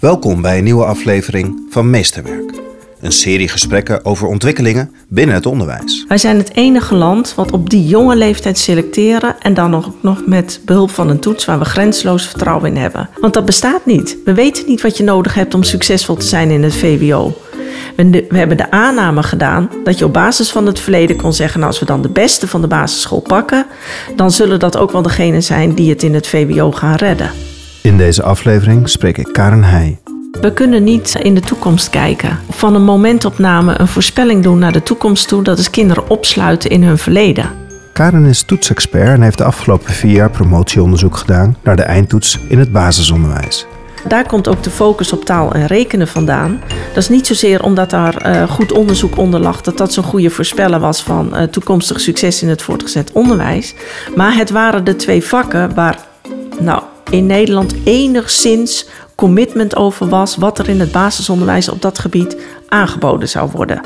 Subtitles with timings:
[0.00, 2.52] Welkom bij een nieuwe aflevering van Meesterwerk.
[3.00, 6.04] Een serie gesprekken over ontwikkelingen binnen het onderwijs.
[6.08, 10.26] Wij zijn het enige land wat op die jonge leeftijd selecteren en dan nog, nog
[10.26, 13.08] met behulp van een toets waar we grenzeloos vertrouwen in hebben.
[13.20, 14.18] Want dat bestaat niet.
[14.24, 17.36] We weten niet wat je nodig hebt om succesvol te zijn in het VWO.
[17.96, 21.60] We, we hebben de aanname gedaan dat je op basis van het verleden kon zeggen:
[21.60, 23.66] nou, als we dan de beste van de basisschool pakken,
[24.16, 27.45] dan zullen dat ook wel degenen zijn die het in het VWO gaan redden.
[27.86, 29.98] In deze aflevering spreek ik Karen Heij.
[30.40, 32.38] We kunnen niet in de toekomst kijken.
[32.50, 36.82] Van een momentopname een voorspelling doen naar de toekomst toe, dat is kinderen opsluiten in
[36.82, 37.50] hun verleden.
[37.92, 42.58] Karen is toetsexpert en heeft de afgelopen vier jaar promotieonderzoek gedaan naar de eindtoets in
[42.58, 43.66] het basisonderwijs.
[44.08, 46.60] Daar komt ook de focus op taal en rekenen vandaan.
[46.88, 50.30] Dat is niet zozeer omdat daar uh, goed onderzoek onder lag dat dat zo'n goede
[50.30, 53.74] voorspeller was van uh, toekomstig succes in het voortgezet onderwijs.
[54.16, 55.98] Maar het waren de twee vakken waar
[56.58, 62.36] nou, in Nederland enigszins commitment over was wat er in het basisonderwijs op dat gebied
[62.68, 63.80] aangeboden zou worden.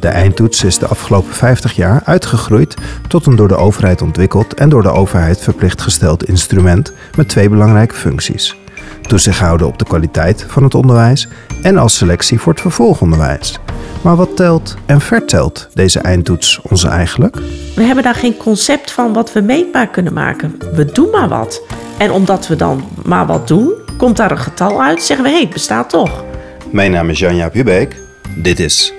[0.00, 2.74] De eindtoets is de afgelopen 50 jaar uitgegroeid
[3.08, 7.48] tot een door de overheid ontwikkeld en door de overheid verplicht gesteld instrument met twee
[7.48, 8.56] belangrijke functies.
[9.02, 11.28] Toezicht houden op de kwaliteit van het onderwijs
[11.62, 13.58] en als selectie voor het vervolgonderwijs.
[14.02, 17.36] Maar wat telt en vertelt deze eindtoets ons eigenlijk?
[17.74, 20.58] We hebben daar geen concept van wat we meetbaar kunnen maken.
[20.74, 21.62] We doen maar wat.
[22.02, 25.36] En omdat we dan maar wat doen, komt daar een getal uit, zeggen we hé,
[25.36, 26.24] hey, het bestaat toch.
[26.70, 27.96] Mijn naam is Janja Hubeek.
[28.36, 28.92] Dit is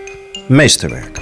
[0.47, 1.19] Meesterwerk.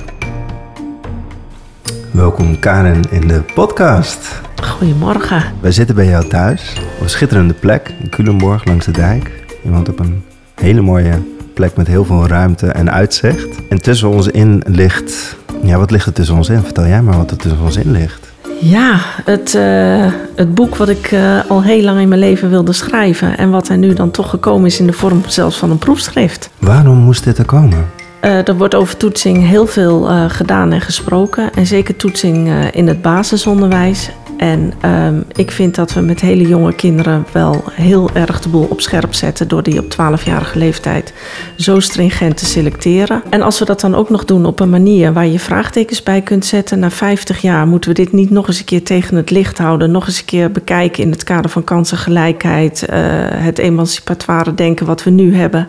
[2.11, 4.41] Welkom Karen in de podcast.
[4.63, 5.43] Goedemorgen.
[5.61, 9.31] Wij zitten bij jou thuis op een schitterende plek in Culemborg langs de dijk.
[9.63, 10.23] Je woont op een
[10.55, 11.21] hele mooie
[11.53, 13.67] plek met heel veel ruimte en uitzicht.
[13.69, 15.35] En tussen ons in ligt...
[15.63, 16.61] Ja, wat ligt er tussen ons in?
[16.61, 18.30] Vertel jij maar wat er tussen ons in ligt.
[18.61, 22.73] Ja, het, uh, het boek wat ik uh, al heel lang in mijn leven wilde
[22.73, 23.37] schrijven.
[23.37, 26.49] En wat er nu dan toch gekomen is in de vorm zelfs van een proefschrift.
[26.59, 27.89] Waarom moest dit er komen?
[28.21, 31.53] Uh, er wordt over toetsing heel veel gedaan en gesproken.
[31.53, 34.11] En zeker toetsing in het basisonderwijs.
[34.41, 38.67] En um, ik vind dat we met hele jonge kinderen wel heel erg de boel
[38.69, 41.13] op scherp zetten door die op 12-jarige leeftijd
[41.57, 43.21] zo stringent te selecteren.
[43.29, 46.21] En als we dat dan ook nog doen op een manier waar je vraagtekens bij
[46.21, 49.29] kunt zetten, na 50 jaar moeten we dit niet nog eens een keer tegen het
[49.29, 52.97] licht houden, nog eens een keer bekijken in het kader van kansengelijkheid, uh,
[53.33, 55.67] het emancipatoire denken wat we nu hebben.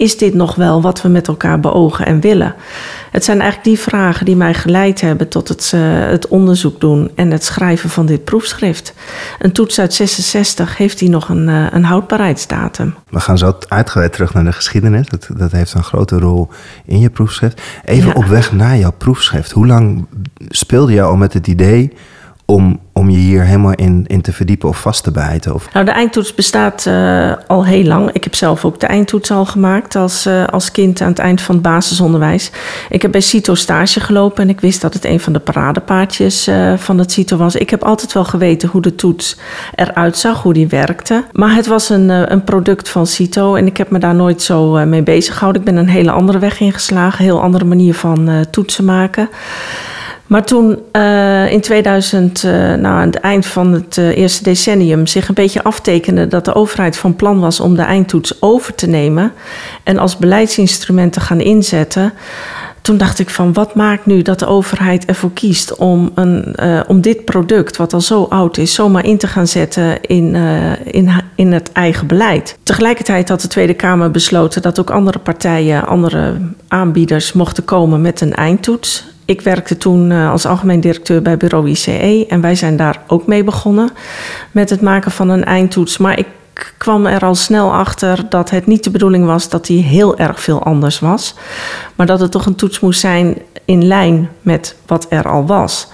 [0.00, 2.54] Is dit nog wel wat we met elkaar beogen en willen?
[3.10, 7.10] Het zijn eigenlijk die vragen die mij geleid hebben tot het, uh, het onderzoek doen
[7.14, 8.94] en het schrijven van dit proefschrift.
[9.38, 12.94] Een toets uit 66 heeft hij nog een, uh, een houdbaarheidsdatum.
[13.08, 15.06] We gaan zo uitgebreid terug naar de geschiedenis.
[15.06, 16.48] Dat, dat heeft een grote rol
[16.84, 17.60] in je proefschrift.
[17.84, 18.14] Even ja.
[18.14, 19.50] op weg naar jouw proefschrift.
[19.50, 20.06] Hoe lang
[20.48, 21.92] speelde je al met het idee
[22.50, 25.54] om, om je hier helemaal in, in te verdiepen of vast te bijten?
[25.54, 25.72] Of...
[25.72, 28.10] Nou, de eindtoets bestaat uh, al heel lang.
[28.12, 31.40] Ik heb zelf ook de eindtoets al gemaakt als, uh, als kind aan het eind
[31.40, 32.50] van het basisonderwijs.
[32.88, 36.48] Ik heb bij CITO stage gelopen en ik wist dat het een van de paradepaardjes
[36.48, 37.54] uh, van het CITO was.
[37.54, 39.36] Ik heb altijd wel geweten hoe de toets
[39.74, 41.24] eruit zag, hoe die werkte.
[41.32, 44.86] Maar het was een, een product van CITO en ik heb me daar nooit zo
[44.86, 45.62] mee bezig gehouden.
[45.62, 49.28] Ik ben een hele andere weg ingeslagen, een heel andere manier van toetsen maken.
[50.30, 55.06] Maar toen uh, in 2000, uh, nou, aan het eind van het uh, eerste decennium,
[55.06, 58.86] zich een beetje aftekende dat de overheid van plan was om de eindtoets over te
[58.86, 59.32] nemen
[59.82, 62.12] en als beleidsinstrument te gaan inzetten.
[62.82, 67.00] Toen dacht ik van wat maakt nu dat de overheid ervoor kiest om, een, om
[67.00, 70.34] dit product, wat al zo oud is, zomaar in te gaan zetten in,
[70.84, 72.58] in, in het eigen beleid.
[72.62, 76.36] Tegelijkertijd had de Tweede Kamer besloten dat ook andere partijen, andere
[76.68, 79.09] aanbieders mochten komen met een eindtoets.
[79.30, 83.44] Ik werkte toen als algemeen directeur bij bureau ICE en wij zijn daar ook mee
[83.44, 83.90] begonnen
[84.50, 85.98] met het maken van een eindtoets.
[85.98, 86.26] Maar ik
[86.78, 90.40] kwam er al snel achter dat het niet de bedoeling was dat die heel erg
[90.40, 91.34] veel anders was,
[91.94, 95.88] maar dat het toch een toets moest zijn in lijn met wat er al was.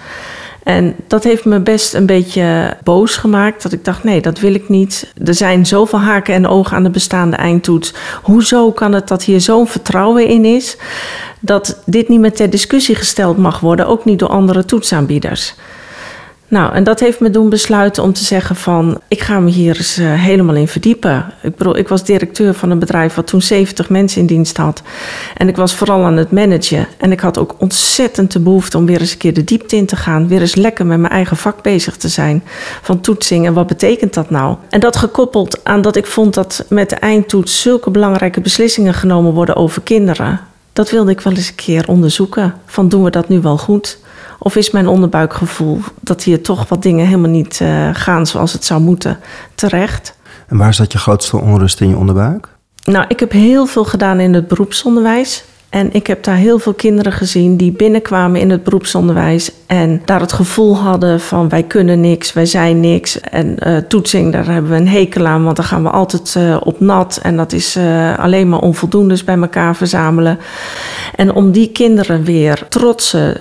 [0.67, 3.63] En dat heeft me best een beetje boos gemaakt.
[3.63, 5.13] Dat ik dacht, nee, dat wil ik niet.
[5.25, 7.95] Er zijn zoveel haken en ogen aan de bestaande eindtoets.
[8.23, 10.77] Hoezo kan het dat hier zo'n vertrouwen in is?
[11.41, 15.55] Dat dit niet meer ter discussie gesteld mag worden, ook niet door andere toetsaanbieders.
[16.49, 19.01] Nou, en dat heeft me doen besluiten om te zeggen van...
[19.09, 21.33] ik ga me hier eens uh, helemaal in verdiepen.
[21.43, 24.83] Ik bedoel, ik was directeur van een bedrijf wat toen 70 mensen in dienst had.
[25.37, 26.87] En ik was vooral aan het managen.
[26.99, 29.87] En ik had ook ontzettend de behoefte om weer eens een keer de diepte in
[29.87, 30.29] te gaan.
[30.29, 32.43] Weer eens lekker met mijn eigen vak bezig te zijn.
[32.83, 34.57] Van toetsing en wat betekent dat nou?
[34.71, 37.61] En dat gekoppeld aan dat ik vond dat met de eindtoets...
[37.61, 40.41] zulke belangrijke beslissingen genomen worden over kinderen...
[40.73, 42.55] dat wilde ik wel eens een keer onderzoeken.
[42.67, 43.99] Van doen we dat nu wel goed...
[44.39, 48.65] Of is mijn onderbuikgevoel dat hier toch wat dingen helemaal niet uh, gaan zoals het
[48.65, 49.19] zou moeten
[49.55, 50.19] terecht?
[50.47, 52.49] En waar zat je grootste onrust in je onderbuik?
[52.85, 55.45] Nou, ik heb heel veel gedaan in het beroepsonderwijs.
[55.77, 60.21] En ik heb daar heel veel kinderen gezien die binnenkwamen in het beroepsonderwijs en daar
[60.21, 63.21] het gevoel hadden van wij kunnen niks, wij zijn niks.
[63.21, 66.57] En uh, toetsing, daar hebben we een hekel aan, want dan gaan we altijd uh,
[66.61, 70.39] op nat en dat is uh, alleen maar onvoldoendes bij elkaar verzamelen.
[71.15, 73.41] En om die kinderen weer trotse,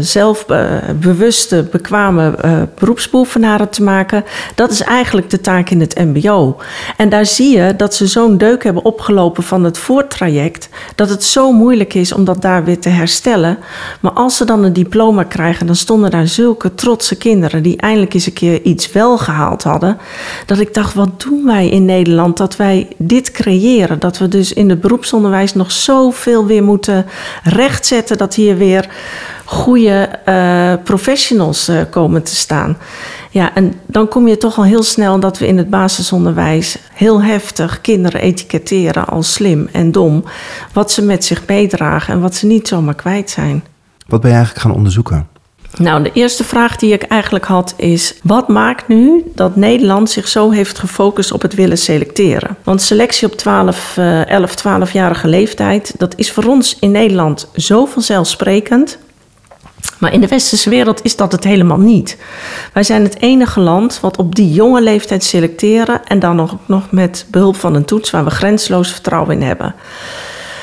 [0.00, 2.34] zelfbewuste, bekwame
[2.78, 6.56] beroepsbeoefenaren te maken, dat is eigenlijk de taak in het MBO.
[6.96, 11.24] En daar zie je dat ze zo'n deuk hebben opgelopen van het voortraject, dat het
[11.24, 13.58] zo moeilijk is om dat daar weer te herstellen.
[14.00, 18.14] Maar als ze dan een diploma krijgen, dan stonden daar zulke trotse kinderen die eindelijk
[18.14, 19.98] eens een keer iets wel gehaald hadden.
[20.46, 23.98] Dat ik dacht, wat doen wij in Nederland dat wij dit creëren?
[23.98, 27.06] Dat we dus in het beroepsonderwijs nog zoveel weer moeten
[27.42, 28.88] rechtzetten dat hier weer
[29.44, 32.76] goede uh, professionals uh, komen te staan.
[33.34, 37.22] Ja, en dan kom je toch al heel snel dat we in het basisonderwijs heel
[37.22, 40.24] heftig kinderen etiketteren als slim en dom.
[40.72, 43.64] Wat ze met zich meedragen en wat ze niet zomaar kwijt zijn.
[44.06, 45.26] Wat ben je eigenlijk gaan onderzoeken?
[45.76, 50.28] Nou, de eerste vraag die ik eigenlijk had is: wat maakt nu dat Nederland zich
[50.28, 52.56] zo heeft gefocust op het willen selecteren?
[52.62, 58.98] Want selectie op 12, 11, 12-jarige leeftijd, dat is voor ons in Nederland zo vanzelfsprekend.
[59.98, 62.16] Maar in de westerse wereld is dat het helemaal niet.
[62.72, 66.90] Wij zijn het enige land wat op die jonge leeftijd selecteren en dan nog, nog
[66.90, 69.74] met behulp van een toets waar we grenzeloos vertrouwen in hebben.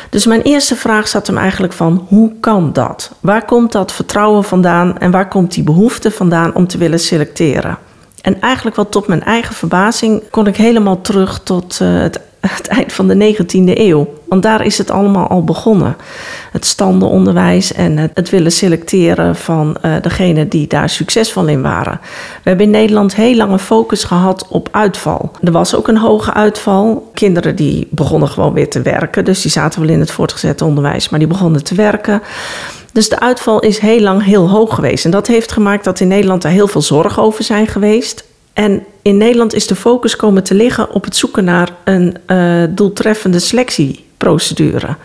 [0.09, 3.11] Dus mijn eerste vraag zat hem eigenlijk van hoe kan dat?
[3.19, 7.77] Waar komt dat vertrouwen vandaan en waar komt die behoefte vandaan om te willen selecteren?
[8.21, 12.67] En eigenlijk wel tot mijn eigen verbazing kon ik helemaal terug tot uh, het het
[12.67, 14.07] eind van de 19e eeuw.
[14.27, 15.95] Want daar is het allemaal al begonnen.
[16.51, 21.99] Het standenonderwijs en het, willen selecteren van uh, degenen die daar succesvol in waren.
[22.43, 25.31] We hebben in Nederland heel lang een focus gehad op uitval.
[25.41, 27.09] Er was ook een hoge uitval.
[27.13, 29.25] Kinderen die begonnen gewoon weer te werken.
[29.25, 32.21] Dus die zaten wel in het voortgezet onderwijs, maar die begonnen te werken.
[32.93, 35.05] Dus de uitval is heel lang heel hoog geweest.
[35.05, 38.29] En dat heeft gemaakt dat in Nederland daar heel veel zorgen over zijn geweest.
[38.61, 42.63] En in Nederland is de focus komen te liggen op het zoeken naar een uh,
[42.69, 44.95] doeltreffende selectieprocedure.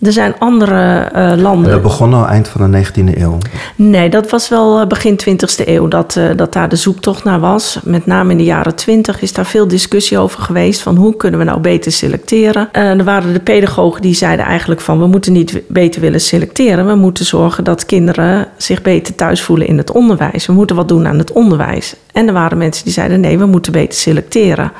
[0.00, 1.70] Er zijn andere uh, landen.
[1.70, 3.38] dat begon al eind van de 19e eeuw?
[3.76, 7.40] Nee, dat was wel eh, begin 20e eeuw dat, uh, dat daar de zoektocht naar
[7.40, 7.78] was.
[7.84, 10.80] Met name in de jaren 20 is daar veel discussie over geweest.
[10.80, 12.68] Van hoe kunnen we nou beter selecteren?
[12.72, 16.86] Uh, er waren de pedagogen die zeiden eigenlijk van we moeten niet beter willen selecteren.
[16.86, 20.46] We moeten zorgen dat kinderen zich beter thuis voelen in het onderwijs.
[20.46, 21.96] We moeten wat doen aan het onderwijs.
[22.12, 24.72] En er waren mensen die zeiden nee, we moeten beter selecteren.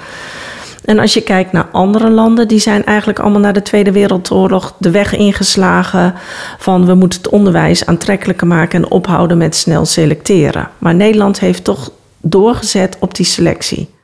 [0.86, 4.74] En als je kijkt naar andere landen, die zijn eigenlijk allemaal na de Tweede Wereldoorlog
[4.78, 6.14] de weg ingeslagen
[6.58, 10.68] van we moeten het onderwijs aantrekkelijker maken en ophouden met snel selecteren.
[10.78, 11.90] Maar Nederland heeft toch
[12.20, 13.94] doorgezet op die selectie.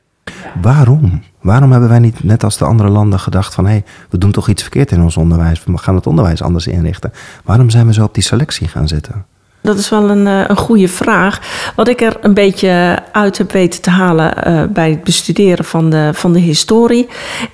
[0.61, 1.21] Waarom?
[1.41, 4.31] Waarom hebben wij niet net als de andere landen gedacht van hé, hey, we doen
[4.31, 7.11] toch iets verkeerd in ons onderwijs, we gaan het onderwijs anders inrichten?
[7.43, 9.25] Waarom zijn we zo op die selectie gaan zitten?
[9.63, 11.39] Dat is wel een, eh, een goede vraag.
[11.75, 15.89] Wat ik er een beetje uit heb weten te halen uh, bij het bestuderen van
[15.89, 17.07] de, van de historie,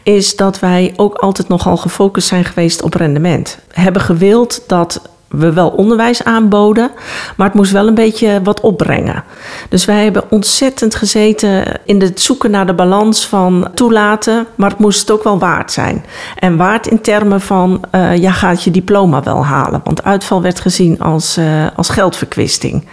[0.03, 3.59] is dat wij ook altijd nogal gefocust zijn geweest op rendement.
[3.71, 6.91] Hebben gewild dat we wel onderwijs aanboden,
[7.37, 9.23] maar het moest wel een beetje wat opbrengen.
[9.69, 14.79] Dus wij hebben ontzettend gezeten in het zoeken naar de balans van toelaten, maar het
[14.79, 16.05] moest ook wel waard zijn.
[16.35, 19.81] En waard in termen van, uh, ja, gaat je diploma wel halen?
[19.83, 22.87] Want uitval werd gezien als, uh, als geldverkwisting.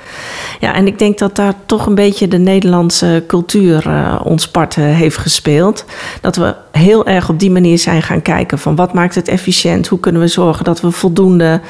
[0.60, 4.74] Ja, en ik denk dat daar toch een beetje de Nederlandse cultuur uh, ons part
[4.74, 5.84] heeft gespeeld.
[6.20, 9.86] Dat we heel erg op die manier zijn gaan kijken van wat maakt het efficiënt?
[9.86, 11.60] Hoe kunnen we zorgen dat we voldoende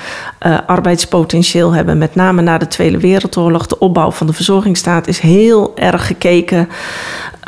[0.65, 1.99] arbeidspotentieel hebben?
[1.99, 6.69] Met name na de Tweede Wereldoorlog, de opbouw van de verzorgingsstaat is heel erg gekeken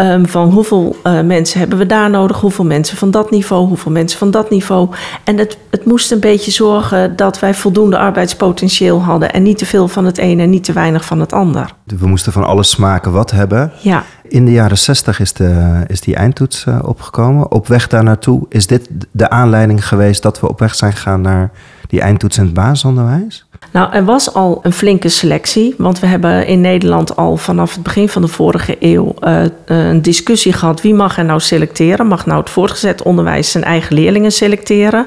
[0.00, 3.93] um, van hoeveel uh, mensen hebben we daar nodig, hoeveel mensen van dat niveau, hoeveel
[3.93, 4.88] mensen van dat niveau.
[5.25, 9.67] En het, het moest een beetje zorgen dat wij voldoende arbeidspotentieel hadden en niet te
[9.67, 11.75] veel van het ene en niet te weinig van het ander.
[11.85, 13.73] We moesten van alles smaken wat hebben.
[13.81, 14.05] Ja.
[14.29, 17.50] In de jaren 60 is, de, is die eindtoets uh, opgekomen.
[17.50, 21.21] Op weg daar naartoe is dit de aanleiding geweest dat we op weg zijn gegaan
[21.21, 21.50] naar
[21.88, 23.48] die eindtoets in het basisonderwijs?
[23.73, 27.83] Nou, er was al een flinke selectie, want we hebben in Nederland al vanaf het
[27.83, 32.07] begin van de vorige eeuw uh, een discussie gehad wie mag er nou selecteren.
[32.07, 35.07] Mag nou het voortgezet onderwijs zijn eigen leerlingen selecteren?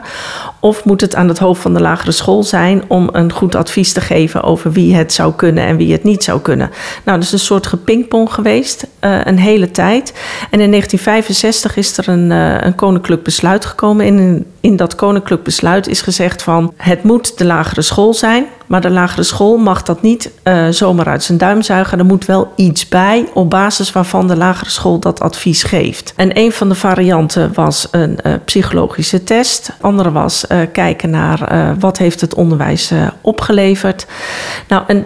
[0.60, 3.94] Of moet het aan het hoofd van de lagere school zijn om een goed advies
[3.94, 6.70] te geven over wie het zou kunnen en wie het niet zou kunnen?
[7.04, 10.14] Nou, dat is een soort gepingpong geweest, uh, een hele tijd.
[10.50, 12.30] En in 1965 is er een,
[12.66, 14.06] een koninklijk besluit gekomen.
[14.06, 18.82] In, in dat koninklijk besluit is gezegd van het moet de lagere school zijn Maar
[18.82, 22.00] de lagere school mag dat niet uh, zomaar uit zijn duim zuigen.
[22.00, 26.14] Er moet wel iets bij op basis waarvan de lagere school dat advies geeft.
[26.16, 29.72] En een van de varianten was een uh, psychologische test.
[29.82, 34.06] Andere was uh, kijken naar wat heeft het onderwijs opgeleverd.
[34.68, 35.06] Nou, en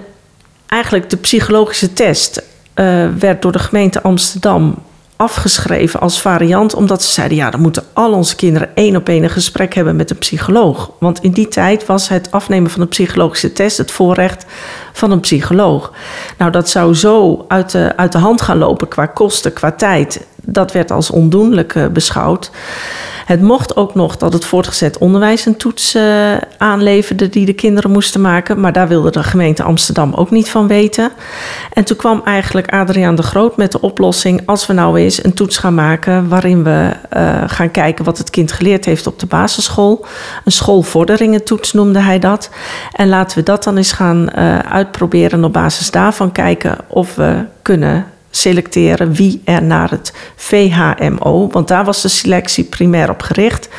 [0.68, 2.44] eigenlijk de psychologische test
[3.20, 4.76] werd door de gemeente Amsterdam
[5.16, 9.24] afgeschreven als variant, omdat ze zeiden: ja, dan moeten al onze kinderen één op één
[9.24, 10.92] een gesprek hebben met een psycholoog.
[11.00, 14.46] Want in die tijd was het afnemen van een psychologische test het voorrecht
[14.94, 15.92] van een psycholoog.
[16.38, 20.26] Nou, dat zou zo uit de, uit de hand gaan lopen qua kosten, qua tijd.
[20.36, 22.52] Dat werd als ondoenlijk uh, beschouwd.
[23.26, 27.92] Het mocht ook nog dat het voortgezet onderwijs een toets uh, aanleverde die de kinderen
[27.92, 28.60] moesten maken.
[28.60, 31.12] Maar daar wilde de gemeente Amsterdam ook niet van weten.
[31.74, 35.34] En toen kwam eigenlijk Adriaan de Groot met de oplossing: als we nou eens een
[35.34, 39.26] toets gaan maken waarin we uh, gaan kijken wat het kind geleerd heeft op de
[39.26, 40.06] basisschool.
[40.46, 42.50] Een schoolvorderingentoets noemde hij dat.
[42.92, 47.16] En laten we dat dan eens gaan uh, uitproberen en op basis daarvan kijken of
[47.16, 48.06] we kunnen
[48.36, 53.70] selecteren wie er naar het VHMO, want daar was de selectie primair op gericht,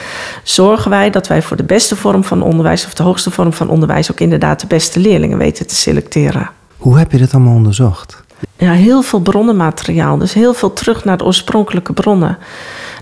[0.43, 3.69] zorgen wij dat wij voor de beste vorm van onderwijs of de hoogste vorm van
[3.69, 6.51] onderwijs ook inderdaad de beste leerlingen weten te selecteren.
[6.77, 8.25] Hoe heb je dit allemaal onderzocht?
[8.57, 12.39] Ja, heel veel bronnenmateriaal, dus heel veel terug naar de oorspronkelijke bronnen.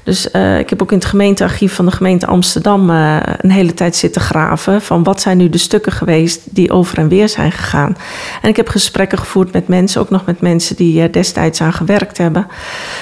[0.04, 3.75] Dus uh, ik heb ook in het gemeentearchief van de gemeente Amsterdam uh, een hele
[3.75, 4.82] tijd zitten graven.
[4.82, 7.96] Van wat zijn nu de stukken geweest die over en weer zijn gegaan.
[8.42, 11.73] En ik heb gesprekken gevoerd met mensen, ook nog met mensen die er destijds aan
[11.73, 12.46] gewerkt hebben.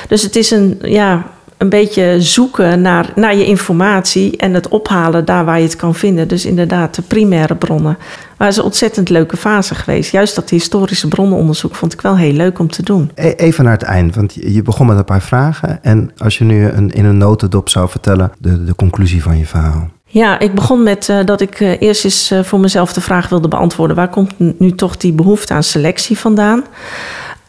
[0.08, 1.26] Dus het is een, ja,
[1.62, 5.94] een beetje zoeken naar, naar je informatie en het ophalen daar waar je het kan
[5.94, 6.28] vinden.
[6.28, 7.96] Dus inderdaad, de primaire bronnen.
[8.36, 10.12] Maar het is een ontzettend leuke fase geweest.
[10.12, 13.10] Juist dat historische bronnenonderzoek vond ik wel heel leuk om te doen.
[13.14, 15.82] E, even naar het eind, want je begon met een paar vragen.
[15.82, 19.46] En als je nu een, in een notendop zou vertellen de, de conclusie van je
[19.46, 19.90] verhaal.
[20.04, 23.28] Ja, ik begon met uh, dat ik uh, eerst eens uh, voor mezelf de vraag
[23.28, 26.64] wilde beantwoorden: waar komt nu toch die behoefte aan selectie vandaan?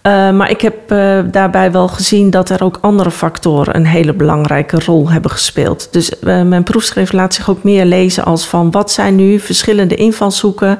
[0.07, 4.13] Uh, maar ik heb uh, daarbij wel gezien dat er ook andere factoren een hele
[4.13, 5.87] belangrijke rol hebben gespeeld.
[5.91, 9.95] Dus uh, mijn proefschrift laat zich ook meer lezen als van wat zijn nu verschillende
[9.95, 10.79] invalshoeken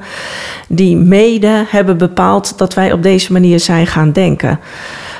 [0.68, 4.60] die mede hebben bepaald dat wij op deze manier zijn gaan denken.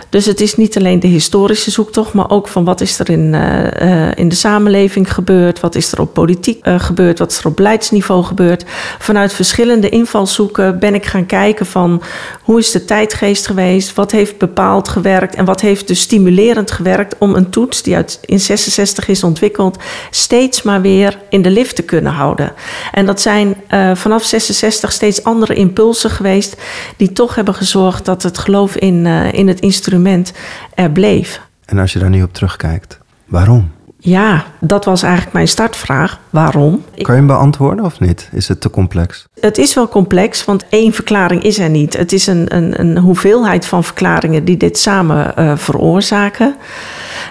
[0.08, 3.32] Dus het is niet alleen de historische zoektocht, maar ook van wat is er in,
[3.32, 7.56] uh, in de samenleving gebeurd, wat is er op politiek gebeurd, wat is er op
[7.56, 8.64] beleidsniveau gebeurd.
[8.99, 12.02] Vanuit verschillende invalshoeken ben ik gaan kijken van
[12.44, 17.18] hoe is de tijdgeest geweest, wat heeft bepaald gewerkt en wat heeft dus stimulerend gewerkt
[17.18, 19.78] om een toets die uit in 66 is ontwikkeld,
[20.10, 22.52] steeds maar weer in de lift te kunnen houden.
[22.92, 26.56] En dat zijn uh, vanaf 66 steeds andere impulsen geweest
[26.96, 30.32] die toch hebben gezorgd dat het geloof in, in het instrument
[30.74, 31.40] er bleef.
[31.64, 33.70] En als je daar nu op terugkijkt, waarom?
[34.06, 36.18] Ja, dat was eigenlijk mijn startvraag.
[36.30, 36.84] Waarom?
[36.94, 38.28] Kan je hem beantwoorden of niet?
[38.32, 39.26] Is het te complex?
[39.40, 41.96] Het is wel complex, want één verklaring is er niet.
[41.96, 46.54] Het is een, een, een hoeveelheid van verklaringen die dit samen uh, veroorzaken.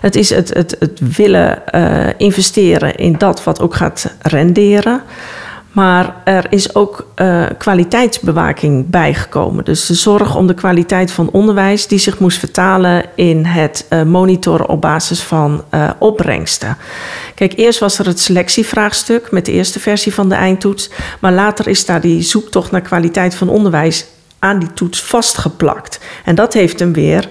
[0.02, 5.02] Het is het, het, het willen uh, investeren in dat wat ook gaat renderen.
[5.74, 9.64] Maar er is ook uh, kwaliteitsbewaking bijgekomen.
[9.64, 14.04] Dus de zorg om de kwaliteit van onderwijs, die zich moest vertalen in het uh,
[14.04, 16.78] monitoren op basis van uh, opbrengsten.
[17.36, 20.90] Kijk, eerst was er het selectievraagstuk met de eerste versie van de eindtoets.
[21.20, 24.06] Maar later is daar die zoektocht naar kwaliteit van onderwijs
[24.40, 26.00] aan die toets vastgeplakt.
[26.26, 27.30] En dat heeft hem weer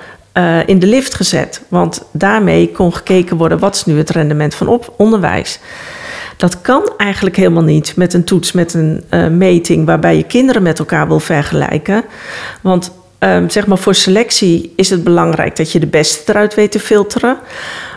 [0.67, 1.63] in de lift gezet.
[1.69, 5.61] Want daarmee kon gekeken worden wat is nu het rendement van op onderwijs.
[6.43, 10.63] Dat kan eigenlijk helemaal niet met een toets, met een uh, meting waarbij je kinderen
[10.63, 12.05] met elkaar wil vergelijken.
[12.61, 16.73] Want um, zeg maar voor selectie is het belangrijk dat je de beste eruit weet
[16.73, 17.37] te filteren.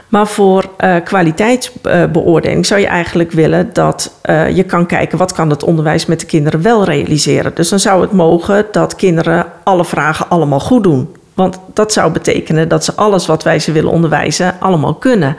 [0.07, 5.49] Maar voor uh, kwaliteitsbeoordeling zou je eigenlijk willen dat uh, je kan kijken wat kan
[5.49, 7.51] het onderwijs met de kinderen wel realiseren.
[7.55, 11.15] Dus dan zou het mogen dat kinderen alle vragen allemaal goed doen.
[11.35, 15.37] Want dat zou betekenen dat ze alles wat wij ze willen onderwijzen allemaal kunnen.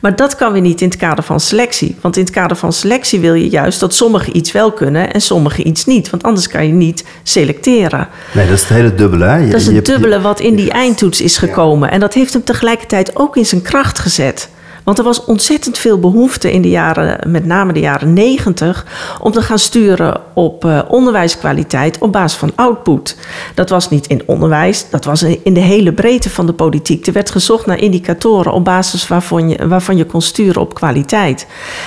[0.00, 1.96] Maar dat kan weer niet in het kader van selectie.
[2.00, 5.20] Want in het kader van selectie wil je juist dat sommigen iets wel kunnen en
[5.20, 6.10] sommigen iets niet.
[6.10, 8.08] Want anders kan je niet selecteren.
[8.32, 9.24] Nee, dat is het hele dubbele.
[9.24, 9.36] Hè?
[9.36, 11.90] Je, dat is het dubbele wat in die eindtoets is gekomen.
[11.90, 14.48] En dat heeft hem tegelijkertijd ook in zijn kracht gezet.
[14.84, 18.86] Want er was ontzettend veel behoefte in de jaren, met name de jaren negentig,
[19.20, 23.16] om te gaan sturen op uh, onderwijskwaliteit op basis van output.
[23.54, 27.06] Dat was niet in onderwijs, dat was in de hele breedte van de politiek.
[27.06, 31.46] Er werd gezocht naar indicatoren op basis waarvan je, waarvan je kon sturen op kwaliteit.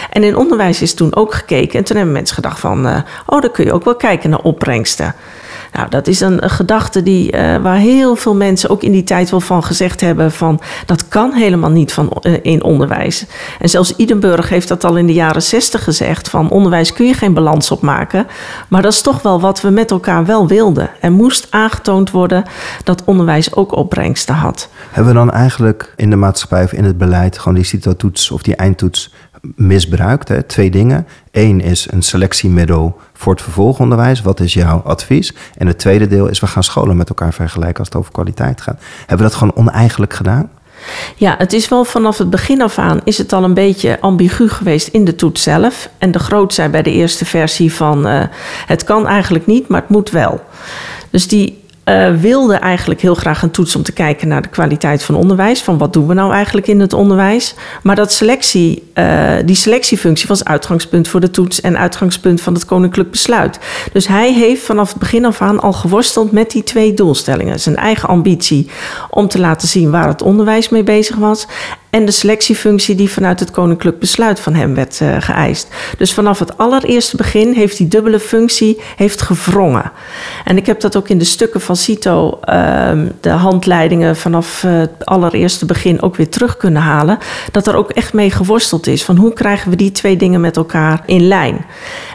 [0.10, 3.42] En in onderwijs is toen ook gekeken en toen hebben mensen gedacht van, uh, oh,
[3.42, 5.16] dan kun je ook wel kijken naar opbrengsten.
[5.74, 9.30] Nou, dat is een, gedachte die, uh, waar heel veel mensen ook in die tijd
[9.30, 13.26] wel van gezegd hebben van dat kan helemaal niet van, uh, in onderwijs.
[13.60, 17.14] En zelfs Idenburg heeft dat al in de jaren zestig gezegd van onderwijs kun je
[17.14, 18.28] geen balans opmaken.
[18.68, 20.90] Maar dat is toch wel wat we met elkaar wel wilden.
[21.00, 22.44] Er moest aangetoond worden
[22.84, 24.70] dat onderwijs ook opbrengsten had.
[24.90, 28.42] Hebben we dan eigenlijk in de maatschappij of in het beleid gewoon die CITO-toets of
[28.42, 29.12] die eindtoets
[29.56, 30.28] misbruikt?
[30.28, 30.44] Hè?
[30.44, 31.08] Twee dingen.
[31.32, 34.22] Eén is een selectiemiddel voor het vervolgonderwijs.
[34.22, 35.34] Wat is jouw advies?
[35.58, 38.62] En het tweede deel is we gaan scholen met elkaar vergelijken als het over kwaliteit
[38.62, 38.82] gaat.
[39.00, 40.50] Hebben we dat gewoon oneigenlijk gedaan?
[41.16, 44.50] Ja, het is wel vanaf het begin af aan is het al een beetje ambigu
[44.50, 45.90] geweest in de toets zelf.
[45.98, 48.24] En de groot bij de eerste versie van uh,
[48.66, 50.42] het kan eigenlijk niet, maar het moet wel.
[51.10, 55.04] Dus die uh, wilde eigenlijk heel graag een toets om te kijken naar de kwaliteit
[55.04, 55.62] van onderwijs.
[55.62, 57.56] Van wat doen we nou eigenlijk in het onderwijs?
[57.84, 62.66] Maar dat selectie, uh, die selectiefunctie was uitgangspunt voor de toets en uitgangspunt van het
[62.66, 63.60] koninklijk besluit.
[63.94, 67.60] Dus hij heeft vanaf het begin af aan al geworsteld met die twee doelstellingen.
[67.60, 68.70] Zijn eigen ambitie
[69.10, 71.48] om te laten zien waar het onderwijs mee bezig was
[71.94, 75.68] en de selectiefunctie die vanuit het koninklijk besluit van hem werd uh, geëist.
[75.98, 79.92] Dus vanaf het allereerste begin heeft die dubbele functie heeft gevrongen.
[80.46, 85.06] En ik heb dat ook in de stukken van CITO, uh, de handleidingen vanaf het
[85.06, 87.18] allereerste begin ook weer terug kunnen halen.
[87.52, 90.58] Dat er ook echt mee geworsteld is van hoe krijgen we die twee dingen met
[90.58, 91.66] elkaar in lijn.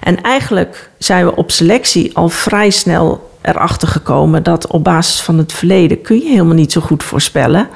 [0.00, 5.38] En eigenlijk zijn we op selectie al vrij snel erachter gekomen dat op basis van
[5.38, 7.68] het verleden kun je helemaal niet zo goed voorspellen.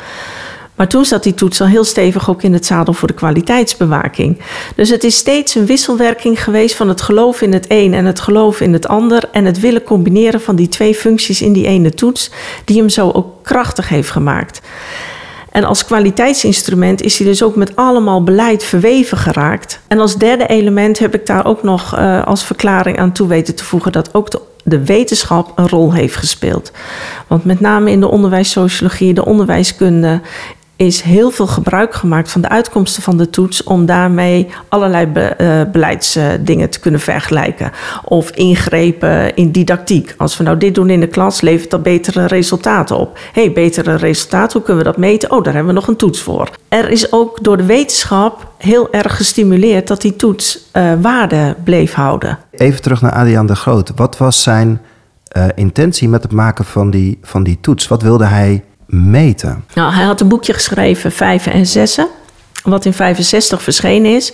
[0.74, 4.40] Maar toen zat die toets al heel stevig ook in het zadel voor de kwaliteitsbewaking.
[4.76, 8.20] Dus het is steeds een wisselwerking geweest van het geloof in het een en het
[8.20, 9.28] geloof in het ander.
[9.32, 12.30] En het willen combineren van die twee functies in die ene toets,
[12.64, 14.60] die hem zo ook krachtig heeft gemaakt.
[15.50, 19.80] En als kwaliteitsinstrument is hij dus ook met allemaal beleid verweven geraakt.
[19.88, 23.54] En als derde element heb ik daar ook nog uh, als verklaring aan toe weten
[23.54, 26.72] te voegen dat ook de de wetenschap een rol heeft gespeeld.
[27.26, 30.20] Want met name in de onderwijssociologie, de onderwijskunde,
[30.86, 35.34] is heel veel gebruik gemaakt van de uitkomsten van de toets om daarmee allerlei be,
[35.40, 37.72] uh, beleidsdingen te kunnen vergelijken.
[38.04, 40.14] Of ingrepen in didactiek.
[40.16, 43.18] Als we nou dit doen in de klas, levert dat betere resultaten op.
[43.32, 45.30] hey, betere resultaten, hoe kunnen we dat meten?
[45.30, 46.50] Oh, daar hebben we nog een toets voor.
[46.68, 51.92] Er is ook door de wetenschap heel erg gestimuleerd dat die toets uh, waarde bleef
[51.92, 52.38] houden.
[52.50, 53.92] Even terug naar Adriaan de Groot.
[53.96, 54.80] Wat was zijn
[55.36, 57.88] uh, intentie met het maken van die, van die toets?
[57.88, 59.64] Wat wilde hij meten?
[59.74, 62.08] Nou, hij had een boekje geschreven, Vijven en Zessen.
[62.62, 64.32] Wat in 65 verschenen is.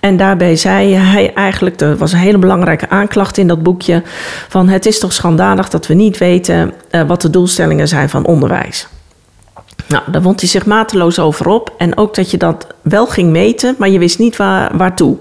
[0.00, 4.02] En daarbij zei hij eigenlijk, er was een hele belangrijke aanklacht in dat boekje.
[4.48, 8.26] Van het is toch schandalig dat we niet weten uh, wat de doelstellingen zijn van
[8.26, 8.88] onderwijs.
[9.88, 11.74] Nou, daar wond hij zich mateloos over op.
[11.78, 15.16] En ook dat je dat wel ging meten, maar je wist niet waar, waartoe.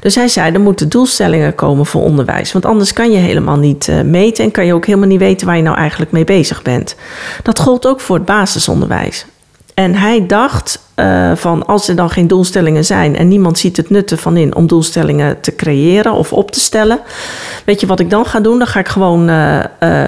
[0.00, 2.52] Dus hij zei, er moeten doelstellingen komen voor onderwijs.
[2.52, 5.46] Want anders kan je helemaal niet uh, meten en kan je ook helemaal niet weten
[5.46, 6.96] waar je nou eigenlijk mee bezig bent.
[7.42, 9.26] Dat gold ook voor het basisonderwijs.
[9.74, 13.90] En hij dacht uh, van als er dan geen doelstellingen zijn en niemand ziet het
[13.90, 17.00] nutten van in om doelstellingen te creëren of op te stellen.
[17.64, 18.58] Weet je wat ik dan ga doen?
[18.58, 19.64] Dan ga ik gewoon uh,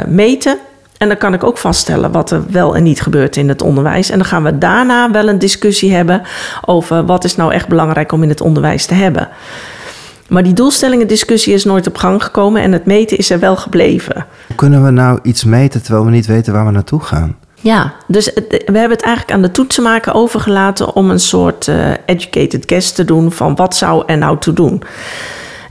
[0.07, 0.59] meten.
[0.99, 4.11] En dan kan ik ook vaststellen wat er wel en niet gebeurt in het onderwijs.
[4.11, 6.23] En dan gaan we daarna wel een discussie hebben
[6.65, 9.29] over wat is nou echt belangrijk om in het onderwijs te hebben.
[10.29, 14.27] Maar die doelstellingendiscussie is nooit op gang gekomen en het meten is er wel gebleven.
[14.47, 17.37] Hoe kunnen we nou iets meten terwijl we niet weten waar we naartoe gaan?
[17.61, 22.63] Ja, dus we hebben het eigenlijk aan de toetsenmaker overgelaten om een soort uh, educated
[22.67, 24.83] guess te doen van wat zou er nou toe doen.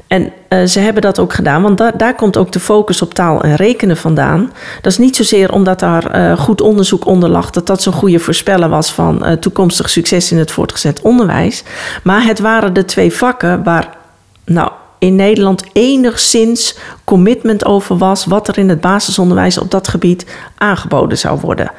[0.07, 3.13] En uh, ze hebben dat ook gedaan, want da daar komt ook de focus op
[3.13, 4.51] taal en rekenen vandaan.
[4.81, 8.19] Dat is niet zozeer omdat daar uh, goed onderzoek onder lag, dat dat zo'n goede
[8.19, 11.63] voorspeller was van uh, toekomstig succes in het voortgezet onderwijs.
[12.03, 13.97] Maar het waren de twee vakken waar
[14.45, 14.71] nou,
[15.05, 20.25] in Nederland enigszins commitment over was wat er in het basisonderwijs op dat gebied
[20.57, 21.71] aangeboden zou worden.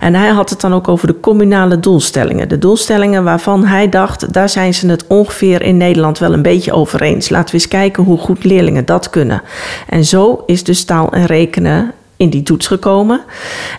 [0.00, 2.48] En hij had het dan ook over de communale doelstellingen.
[2.48, 6.72] De doelstellingen waarvan hij dacht, daar zijn ze het ongeveer in Nederland wel een beetje
[6.72, 7.28] over eens.
[7.28, 9.42] Laten we eens kijken hoe goed leerlingen dat kunnen.
[9.88, 11.92] En zo is dus taal en rekenen
[12.24, 13.20] in die toets gekomen.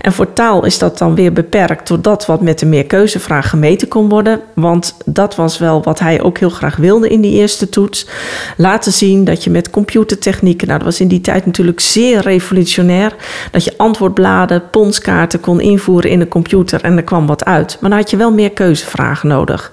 [0.02, 3.88] En voor taal is dat dan weer beperkt door dat wat met de meerkeuzevraag gemeten
[3.88, 4.42] kon worden.
[4.54, 8.08] Want dat was wel wat hij ook heel graag wilde in die eerste toets.
[8.58, 13.16] Laten zien dat je met computertechnieken, nou dat was in die tijd natuurlijk zeer revolutionair,
[13.52, 17.78] dat je antwoordbladen, ponskaarten kon invoeren in de computer en er kwam wat uit.
[17.80, 19.72] Maar dan had je wel meer keuzevragen nodig.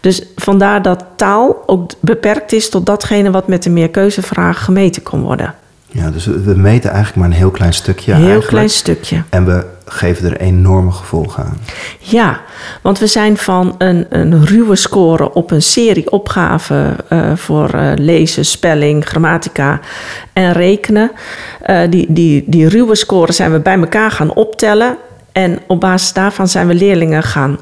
[0.00, 5.22] Dus vandaar dat taal ook beperkt is tot datgene wat met de meerkeuzevraag gemeten kon
[5.22, 5.54] worden.
[5.92, 8.12] Ja, dus we meten eigenlijk maar een heel klein stukje.
[8.12, 8.48] Heel eigenlijk.
[8.48, 9.22] klein stukje.
[9.28, 11.58] En we geven er enorme gevolgen aan.
[11.98, 12.40] Ja,
[12.82, 17.92] want we zijn van een, een ruwe score op een serie opgaven eh, voor eh,
[17.94, 19.80] lezen, spelling, grammatica
[20.32, 21.10] en rekenen.
[21.62, 24.96] Eh, die, die, die ruwe score zijn we bij elkaar gaan optellen.
[25.32, 27.58] En op basis daarvan zijn we leerlingen gaan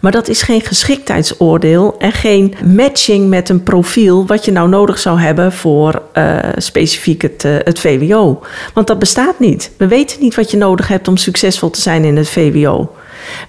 [0.00, 4.98] Maar dat is geen geschiktheidsoordeel en geen matching met een profiel wat je nou nodig
[4.98, 8.42] zou hebben voor eh, specifiek het, eh, het VWO.
[8.74, 9.70] Want dat bestaat niet.
[9.78, 12.90] We weten niet wat je nodig hebt om succesvol te zijn in het VWO.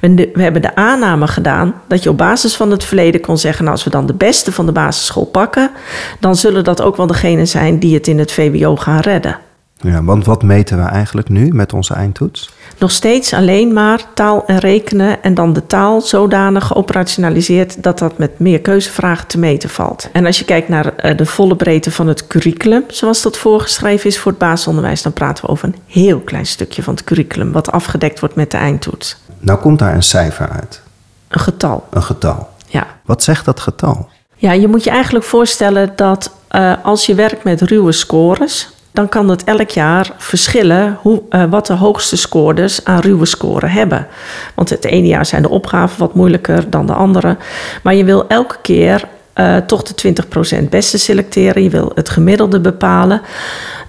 [0.02, 3.76] We hebben de aanname gedaan dat je op basis van het verleden kon zeggen: nou,
[3.76, 5.72] als we dan de beste van de basisschool pakken,
[6.20, 9.40] dan zullen dat ook wel degenen zijn die het in het VWO gaan redden.
[9.80, 12.50] Ja, want wat meten we eigenlijk nu met onze eindtoets?
[12.80, 18.18] Nog steeds alleen maar taal en rekenen en dan de taal zodanig geoperationaliseerd dat dat
[18.18, 20.10] met meer keuzevragen te meten valt.
[20.12, 24.10] En als je kijkt naar eh, de volle breedte van het curriculum, zoals dat voorgeschreven
[24.10, 27.52] is voor het basisonderwijs, dan praten we over een heel klein stukje van het curriculum
[27.52, 29.18] wat afgedekt wordt met de eindtoets.
[29.40, 30.82] Nou komt daar een cijfer uit,
[31.28, 32.50] Een getal, een getal.
[32.68, 32.88] ja.
[33.06, 34.10] Wat zegt dat getal?
[34.36, 39.10] Ja, je moet je eigenlijk voorstellen dat eh, als je werkt met ruwe scores, dan
[39.10, 44.08] kan het elk jaar verschillen hoe, eh, wat de hoogste scoorders aan ruwe scoren hebben.
[44.56, 47.38] Want het ene jaar zijn de opgaven wat moeilijker dan de andere.
[47.84, 51.64] Maar je wil elke keer eh, toch de 20% beste selecteren.
[51.64, 53.22] Je wil het gemiddelde bepalen.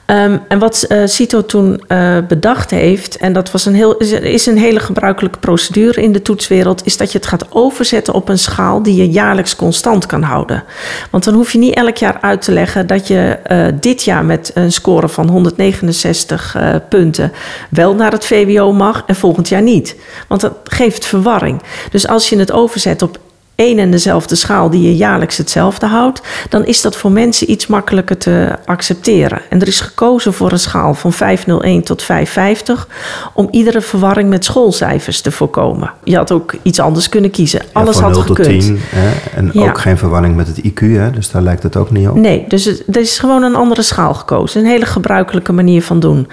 [0.08, 4.46] Ehm, en wat eh, CITO toen eh, bedacht heeft, en dat was een heel, is,
[4.46, 8.38] een hele gebruikelijke procedure in de toetswereld, is dat je het gaat overzetten op een
[8.38, 10.64] schaal die je jaarlijks constant kan houden.
[11.10, 14.24] Want dan hoef je niet elk jaar uit te leggen dat je eh, dit jaar
[14.24, 17.32] met een score van 169 eh, punten
[17.70, 19.96] wel naar het VWO mag en volgend jaar niet.
[20.28, 21.62] Want dat geeft verwarring.
[21.90, 23.18] Dus als je het overzet op
[23.58, 27.66] één en dezelfde schaal die je jaarlijks hetzelfde houdt, dan is dat voor mensen iets
[27.66, 29.40] makkelijker te accepteren.
[29.50, 32.88] En er is gekozen voor een schaal van 501 tot 550
[33.34, 35.90] om iedere verwarring met schoolcijfers te voorkomen.
[36.04, 37.60] Je had ook iets anders kunnen kiezen.
[37.64, 38.62] Ja, Alles van had 0 tot gekund.
[38.62, 38.78] 10.
[38.80, 39.10] Hè?
[39.36, 39.68] En Ja.
[39.68, 41.10] ook geen verwarring met het IQ, hè?
[41.10, 42.14] dus daar lijkt het ook niet op.
[42.16, 44.60] Nee, dus het- er is gewoon een andere schaal gekozen.
[44.60, 46.28] Een hele gebruikelijke manier van doen.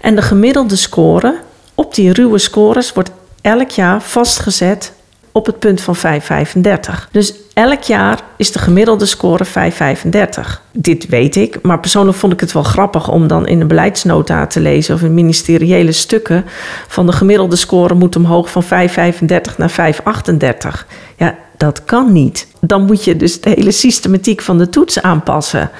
[0.00, 1.34] En de gemiddelde score
[1.74, 4.92] op die ruwe scores wordt elk jaar vastgezet
[5.36, 7.10] op het punt van 5,35.
[7.10, 9.50] Dus elk jaar is de gemiddelde score 5,35.
[10.72, 14.46] Dit weet ik, maar persoonlijk vond ik het wel grappig om dan in een beleidsnota
[14.46, 16.44] te lezen of in ministeriële stukken
[16.88, 18.68] van de gemiddelde score moet omhoog van 5,35
[19.56, 19.94] naar
[20.30, 20.86] 5,38.
[21.16, 22.46] Ja, dat kan niet.
[22.60, 25.70] Dan moet je dus de hele systematiek van de toets aanpassen.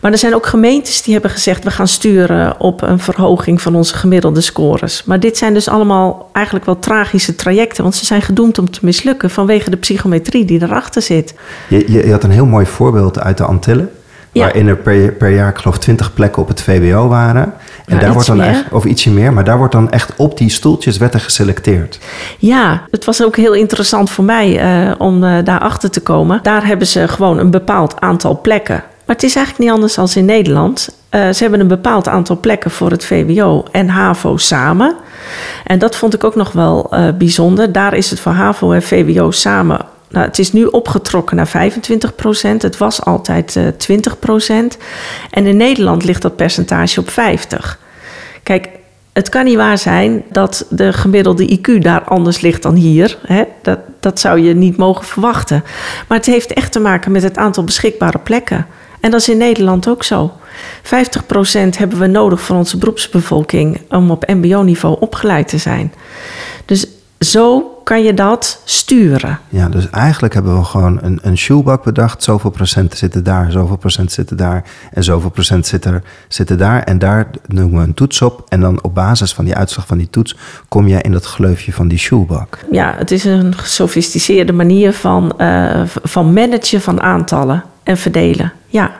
[0.00, 3.74] Maar er zijn ook gemeentes die hebben gezegd: we gaan sturen op een verhoging van
[3.74, 5.04] onze gemiddelde scores.
[5.04, 8.80] Maar dit zijn dus allemaal eigenlijk wel tragische trajecten, want ze zijn gedoemd om te
[8.82, 11.34] mislukken vanwege de psychometrie die erachter zit.
[11.68, 13.90] Je, je, je had een heel mooi voorbeeld uit de Antillen.
[14.32, 14.44] Ja.
[14.44, 17.52] Waarin er per, per jaar, ik geloof, 20 plekken op het VWO waren.
[17.86, 18.46] En daar wordt dan meer.
[18.46, 21.98] echt, of ietsje meer, maar daar wordt dan echt op die stoeltjes werd er geselecteerd.
[22.38, 26.40] Ja, het was ook heel interessant voor mij eh, om eh, daarachter te komen.
[26.42, 28.84] Daar hebben ze gewoon een bepaald aantal plekken.
[29.08, 30.88] Maar het is eigenlijk niet anders dan in Nederland.
[31.08, 34.96] Eh, ze hebben een bepaald aantal plekken voor het VWO en HAVO samen.
[35.64, 37.72] En dat vond ik ook nog wel eh, bijzonder.
[37.72, 39.80] Daar is het voor HAVO en VWO samen.
[40.08, 42.62] Nou, het is nu opgetrokken naar 25 procent.
[42.62, 44.78] Het was altijd eh 20 procent.
[45.30, 47.78] En in Nederland ligt dat percentage op 50.
[48.42, 48.68] Kijk,
[49.12, 53.18] het kan niet waar zijn dat de gemiddelde IQ daar anders ligt dan hier.
[53.26, 53.42] Hè?
[53.62, 55.64] Dat, dat zou je niet mogen verwachten.
[56.08, 58.66] Maar het heeft echt te maken met het aantal beschikbare plekken.
[59.00, 60.32] En dat is in Nederland ook zo.
[60.82, 60.88] 50%
[61.78, 65.92] hebben we nodig voor onze beroepsbevolking om op MBO-niveau opgeleid te zijn.
[66.64, 66.86] Dus
[67.18, 69.38] zo kan je dat sturen.
[69.48, 72.22] Ja, dus eigenlijk hebben we gewoon een, een shoebak bedacht.
[72.22, 74.64] Zoveel procent zitten daar, zoveel procent zitten daar.
[74.92, 76.82] En zoveel procent zitten, zitten daar.
[76.82, 78.44] En daar noemen we een toets op.
[78.48, 80.36] En dan op basis van die uitslag van die toets...
[80.68, 82.58] kom jij in dat gleufje van die shoebak.
[82.70, 88.52] Ja, het is een gesofisticeerde manier van, eh, van managen van aantallen en verdelen.
[88.66, 88.90] Ja.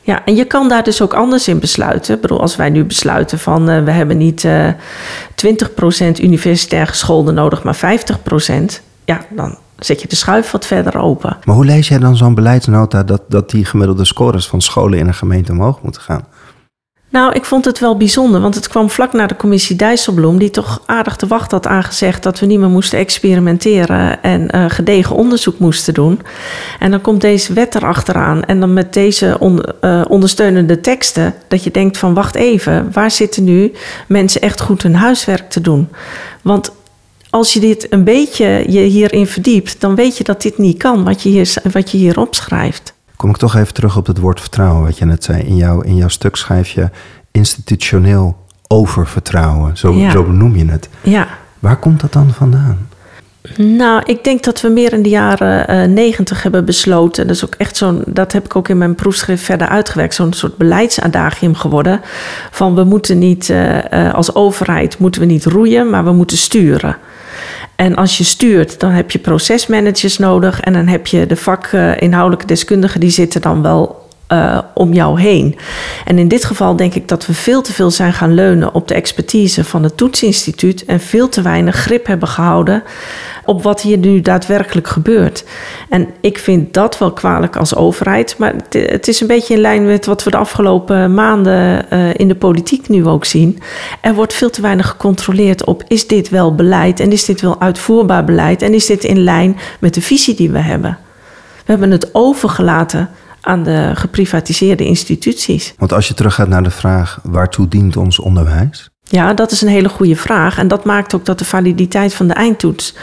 [0.00, 2.14] Ja, en je kan daar dus ook anders in besluiten.
[2.14, 4.68] Ik bedoel, als wij nu besluiten van eh, we hebben niet eh
[6.18, 7.80] 20% universitair gescholden nodig, maar 50%.
[9.04, 11.36] Ja, dan zet je de schuif wat verder open.
[11.44, 13.02] Maar hoe lees jij dan zo'n beleidsnota...
[13.02, 16.26] Dat, dat die gemiddelde scores van scholen in een gemeente omhoog moeten gaan?
[17.16, 20.50] Nou, ik vond het wel bijzonder, want het kwam vlak na de commissie Dijsselbloem, die
[20.50, 25.16] toch aardig te wacht had aangezegd dat we niet meer moesten experimenteren en eh, gedegen
[25.16, 26.20] onderzoek moesten doen.
[26.78, 29.38] En dan komt deze wet erachteraan en dan met deze
[29.80, 33.72] eh, ondersteunende teksten, dat je denkt van wacht even, waar zitten nu
[34.08, 35.88] mensen echt goed hun huiswerk te doen?
[36.42, 36.72] Want
[37.30, 41.04] als je dit een beetje je hierin verdiept, dan weet je dat dit niet kan
[41.04, 42.95] wat je hier, wat je hier opschrijft.
[43.16, 45.42] Kom ik toch even terug op het woord vertrouwen, wat je net zei.
[45.42, 46.90] In, jou, in jouw stuk schrijf je
[47.30, 48.36] institutioneel
[48.68, 49.76] oververtrouwen.
[49.76, 50.10] Zo, Ja.
[50.10, 50.88] zo benoem je het.
[51.02, 51.28] Ja.
[51.58, 52.88] Waar komt dat dan vandaan?
[53.56, 57.26] Nou, ik denk dat we meer in de jaren eh, negentig hebben besloten.
[57.26, 60.14] Dat is ook echt zo'n, dat heb ik ook in mijn proefschrift verder uitgewerkt.
[60.14, 62.00] Zo'n soort beleidsadagium geworden.
[62.50, 66.36] Van we moeten niet eh, eh, als overheid moeten we niet roeien, maar we moeten
[66.36, 66.96] sturen.
[67.76, 70.60] En als je stuurt, dan heb je procesmanagers nodig.
[70.60, 75.56] En dan heb je de vakinhoudelijke deskundigen, die zitten dan wel eh, om jou heen.
[76.04, 78.88] En in dit geval denk ik dat we veel te veel zijn gaan leunen op
[78.88, 80.84] de expertise van het toetsinstituut.
[80.84, 82.82] En veel te weinig grip hebben gehouden
[83.44, 85.44] op wat hier nu daadwerkelijk gebeurt.
[85.88, 88.34] En ik vind dat wel kwalijk als overheid.
[88.38, 92.28] Maar het- is een beetje in lijn met wat we de afgelopen maanden eh, in
[92.28, 93.58] de politiek nu ook zien.
[94.00, 97.60] Er wordt veel te weinig gecontroleerd op is dit wel beleid en is dit wel
[97.60, 100.98] uitvoerbaar beleid en is dit in lijn met de visie die we hebben.
[101.56, 103.08] We hebben het overgelaten
[103.46, 105.74] aan de geprivatiseerde instituties.
[105.78, 108.90] Want als je teruggaat naar de vraag, waartoe dient ons onderwijs?
[109.02, 110.58] Ja, dat is een hele goede vraag.
[110.58, 112.94] En dat maakt ook dat de validiteit van de eindtoets...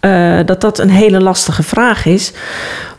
[0.00, 2.32] eh, dat dat een hele lastige vraag is.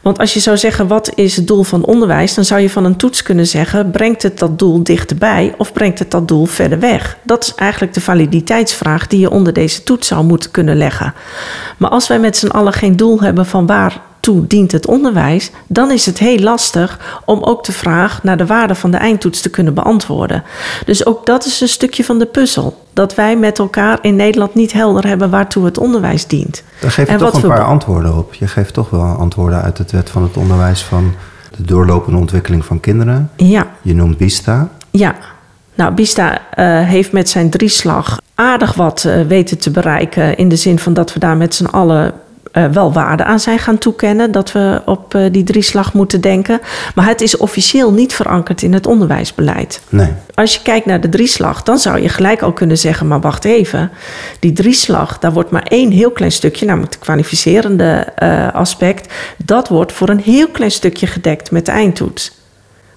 [0.01, 2.33] Want als je zou zeggen, wat is het doel van onderwijs...
[2.33, 3.91] dan zou je van een toets kunnen zeggen...
[3.91, 7.17] brengt het dat doel dichterbij of brengt het dat doel verder weg?
[7.23, 11.13] Dat is eigenlijk de validiteitsvraag die je onder deze toets zou moeten kunnen leggen.
[11.77, 13.65] Maar als wij met z'n allen geen doel hebben van
[14.47, 15.51] dient het onderwijs...
[15.67, 19.41] dan is het heel lastig om ook de vraag naar de waarde van de eindtoets
[19.41, 20.43] te kunnen beantwoorden.
[20.85, 22.85] Dus ook dat is een stukje van de puzzel.
[22.93, 26.63] Dat wij met elkaar in Nederland niet helder hebben waartoe het onderwijs dient.
[26.81, 28.33] Daar geef je En toch een we- paar antwoorden op.
[28.33, 31.13] Je geeft toch wel antwoorden uit het wet van het onderwijs van
[31.57, 33.29] de doorlopende ontwikkeling van kinderen.
[33.35, 34.69] Ja, Je noemt BISTA.
[34.91, 35.15] ja.
[35.75, 40.37] Nou, Bista eh, heeft met zijn drieslag aardig wat eh, weten te bereiken.
[40.37, 42.13] In de zin van dat we daar met z'n allen
[42.51, 44.31] eh, wel waarde aan zijn gaan toekennen.
[44.31, 46.61] Dat we op eh, die drieslag moeten denken.
[46.95, 49.81] Maar het is officieel niet verankerd in het onderwijsbeleid.
[49.89, 50.13] Nee.
[50.33, 53.45] Als je kijkt naar de drieslag, dan zou je gelijk al kunnen zeggen: maar wacht
[53.45, 53.91] even.
[54.39, 59.13] Die drieslag, daar wordt maar één heel klein stukje, namelijk het kwalificerende eh, aspect.
[59.37, 62.37] Dat wordt voor een heel klein stukje gedekt met de eindtoets.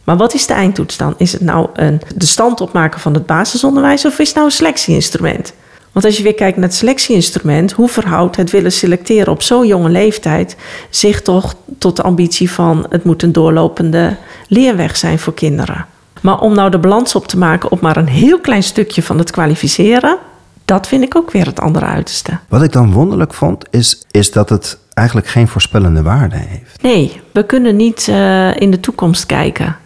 [0.04, 1.14] Maar wat is de eindtoets dan?
[1.16, 4.52] Is het nou een, de stand opmaken van het basisonderwijs of is het nou een
[4.52, 5.52] selectieinstrument?
[5.92, 9.66] Want als je weer kijkt naar het selectieinstrument, hoe verhoudt het willen selecteren op zo'n
[9.66, 10.56] jonge leeftijd
[10.90, 14.16] zich toch tot de ambitie van het moet een doorlopende
[14.48, 15.86] leerweg zijn voor kinderen?
[16.22, 19.18] Maar om nou de balans op te maken op maar een heel klein stukje van
[19.18, 20.18] het kwalificeren,
[20.64, 22.38] dat vind ik ook weer het andere uiterste.
[22.48, 26.82] Wat ik dan wonderlijk vond, is, is dat het eigenlijk geen voorspellende waarde heeft.
[26.82, 29.76] Nee, we kunnen niet eh, in de toekomst kijken.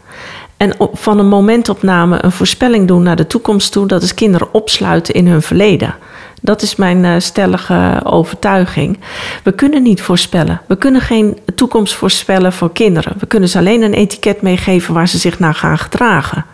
[0.56, 5.14] En van een momentopname een voorspelling doen naar de toekomst toe, dat is kinderen opsluiten
[5.14, 5.94] in hun verleden.
[6.42, 8.98] Dat is mijn eh, stellige overtuiging.
[9.42, 10.60] We kunnen niet voorspellen.
[10.66, 13.14] We kunnen geen toekomst voorspellen voor kinderen.
[13.18, 16.44] We kunnen ze alleen een etiket meegeven waar ze zich naar gaan gedragen.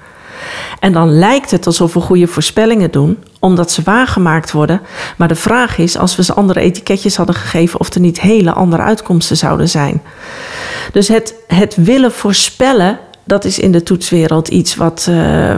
[0.80, 4.80] En dan lijkt het alsof we goede voorspellingen doen, omdat ze waargemaakt worden.
[5.16, 8.52] Maar de vraag is, als we ze andere etiketjes hadden gegeven, of er niet hele
[8.52, 10.02] andere uitkomsten zouden zijn.
[10.92, 15.14] Dus het, het willen voorspellen, dat is in de toetswereld iets wat, eh,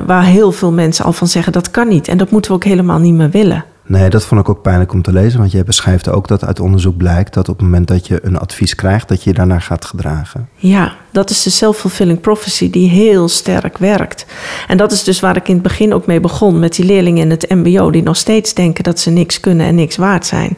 [0.06, 2.08] waar heel veel mensen al van zeggen dat kan niet.
[2.08, 3.64] En dat moeten we ook helemaal niet meer willen.
[3.86, 6.60] Nee, dat vond ik ook pijnlijk om te lezen, want jij beschrijft ook dat uit
[6.60, 9.62] onderzoek blijkt dat op het moment dat je een advies krijgt, dat je je daarnaar
[9.62, 10.48] gaat gedragen.
[10.56, 14.26] Ja, dat is de self-fulfilling prophecy die heel sterk werkt.
[14.68, 17.22] En dat is dus waar ik in het begin ook mee begon met die leerlingen
[17.22, 20.56] in het MBO die nog steeds denken dat ze niks kunnen en niks waard zijn.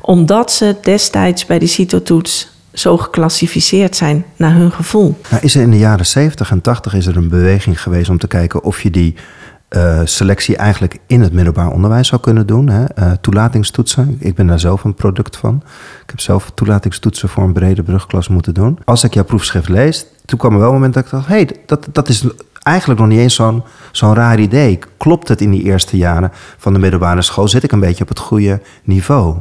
[0.00, 5.20] Omdat ze destijds bij die CITO-toets zo geclassificeerd zijn naar hun gevoel.
[5.30, 8.18] Nou, is er in de jaren 70 en 80 is er een beweging geweest om
[8.18, 9.14] te kijken of je die
[9.68, 12.68] eh, selectie eigenlijk in het middelbaar onderwijs zou kunnen doen.
[12.68, 12.84] Hè?
[12.84, 14.16] Eh, toelatingstoetsen.
[14.18, 15.62] Ik ben daar zelf een product van.
[16.02, 18.78] Ik heb zelf toelatingstoetsen voor een brede brugklas moeten doen.
[18.84, 21.34] Als ik jouw proefschrift lees, toen kwam er wel een moment dat ik dacht: hé,
[21.34, 22.24] hey, dat, dat is
[22.62, 23.62] eigenlijk nog niet eens zo'n
[23.92, 24.78] zo'n raar idee.
[24.96, 27.48] Klopt het in die eerste jaren van de middelbare school?
[27.48, 29.36] Zit ik een beetje op het goede niveau?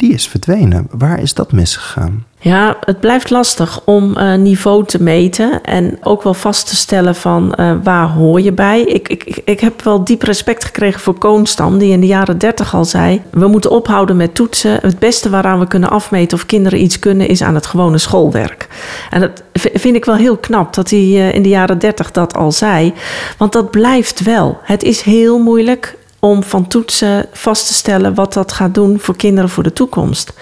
[0.00, 0.86] Die is verdwenen.
[0.90, 2.24] Waar is dat misgegaan?
[2.38, 7.14] Ja, het blijft lastig om eh, niveau te meten en ook wel vast te stellen
[7.14, 8.80] van eh, waar hoor je bij.
[8.82, 12.74] Ik, ik, ik- heb wel diep respect gekregen voor Koonstam, die in de jaren dertig
[12.74, 14.78] al zei: we moeten ophouden met toetsen.
[14.82, 18.68] Het beste waaraan we kunnen afmeten of kinderen iets kunnen is aan het gewone schoolwerk.
[19.10, 22.34] En dat vind ik wel heel knap dat hij eh, in de jaren dertig dat
[22.34, 22.92] al zei,
[23.38, 24.58] want dat blijft wel.
[24.62, 29.16] Het is heel moeilijk om van toetsen vast te stellen wat dat gaat doen voor
[29.16, 30.32] kinderen voor de toekomst.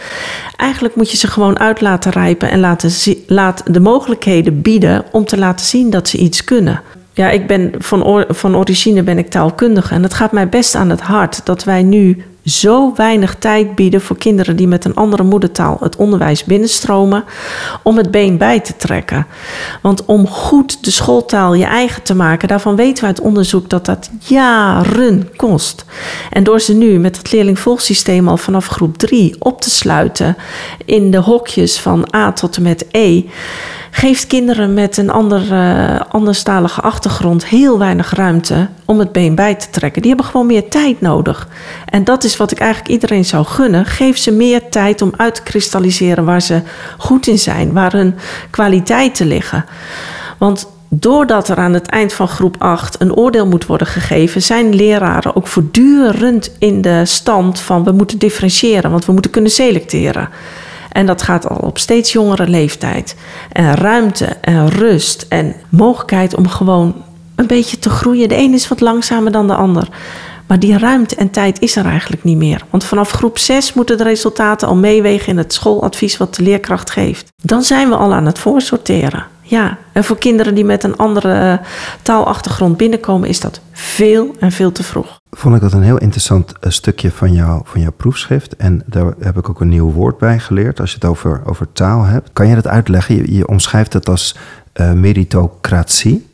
[0.56, 2.92] Eigenlijk moet je ze gewoon uit laten rijpen en laten
[3.26, 6.82] laat de mogelijkheden bieden om te laten zien dat ze iets kunnen.
[7.12, 10.90] Ja, ik ben van, van origine ben ik taalkundige en het gaat mij best aan
[10.90, 15.22] het hart dat wij nu zo weinig tijd bieden voor kinderen die met een andere
[15.22, 17.24] moedertaal het onderwijs binnenstromen,
[17.82, 19.26] om het been bij te trekken.
[19.82, 23.86] Want om goed de schooltaal je eigen te maken, daarvan weten we uit onderzoek dat
[23.86, 25.84] dat jaren kost.
[26.30, 30.36] En door ze nu met het leerlingvolgsysteem al vanaf groep 3 op te sluiten
[30.84, 33.22] in de hokjes van A tot en met E
[33.90, 39.54] geeft kinderen met een andere, uh, anderstalige achtergrond heel weinig ruimte om het been bij
[39.54, 40.02] te trekken.
[40.02, 41.48] Die hebben gewoon meer tijd nodig.
[41.84, 43.84] En dat is wat ik eigenlijk iedereen zou gunnen.
[43.84, 46.62] Geef ze meer tijd om uit te kristalliseren waar ze
[46.98, 48.14] goed in zijn, waar hun
[48.50, 49.64] kwaliteiten liggen.
[50.38, 54.74] Want doordat er aan het eind van groep 8 een oordeel moet worden gegeven, zijn
[54.74, 60.28] leraren ook voortdurend in de stand van we moeten differentiëren, want we moeten kunnen selecteren.
[60.92, 63.16] En dat gaat al op steeds jongere leeftijd.
[63.52, 66.94] En ruimte en rust en mogelijkheid om gewoon
[67.34, 68.28] een beetje te groeien.
[68.28, 69.88] De een is wat langzamer dan de ander.
[70.46, 72.64] Maar die ruimte en tijd is er eigenlijk niet meer.
[72.70, 76.90] Want vanaf groep 6 moeten de resultaten al meewegen in het schooladvies wat de leerkracht
[76.90, 77.32] geeft.
[77.42, 79.26] Dan zijn we al aan het voorsorteren.
[79.48, 81.66] Ja, en voor kinderen die met een andere eh,
[82.02, 85.20] taalachtergrond binnenkomen, is dat veel en veel te vroeg.
[85.30, 88.56] Vond ik dat een heel interessant uh, stukje van, jou, van jouw proefschrift.
[88.56, 91.72] En daar heb ik ook een nieuw woord bij geleerd als je het over, over
[91.72, 92.30] taal hebt.
[92.32, 93.14] Kan je dat uitleggen?
[93.16, 94.36] Je, je omschrijft het als
[94.74, 96.26] uh, meritocratie.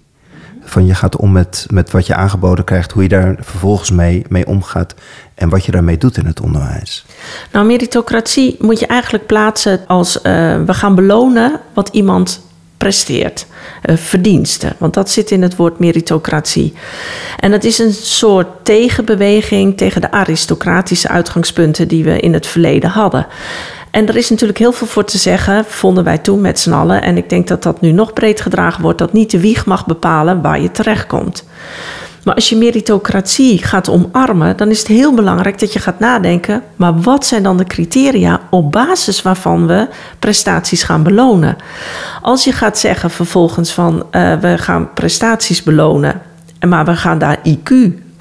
[0.64, 4.24] Van je gaat om met, met wat je aangeboden krijgt, hoe je daar vervolgens mee,
[4.28, 4.94] mee omgaat
[5.34, 7.06] en wat je daarmee doet in het onderwijs.
[7.52, 12.43] Nou, meritocratie moet je eigenlijk plaatsen als we gaan belonen wat iemand
[12.84, 13.46] presteert.
[13.84, 16.72] Uh, verdiensten, want dat zit in het woord meritocratie.
[17.38, 22.90] En dat is een soort tegenbeweging tegen de aristocratische uitgangspunten die we in het verleden
[22.90, 23.26] hadden.
[23.90, 27.02] En er is natuurlijk heel veel voor te zeggen, vonden wij toen met z'n allen.
[27.02, 29.86] En ik denk dat dat nu nog breed gedragen wordt, dat niet de wieg mag
[29.86, 31.44] bepalen waar je terechtkomt.
[32.24, 36.62] Maar als je meritocratie gaat omarmen, dan is het heel belangrijk dat je gaat nadenken:
[36.76, 41.56] maar wat zijn dan de criteria op basis waarvan we prestaties gaan belonen?
[42.22, 46.22] Als je gaat zeggen vervolgens van uh, we gaan prestaties belonen,
[46.68, 47.72] maar we gaan daar IQ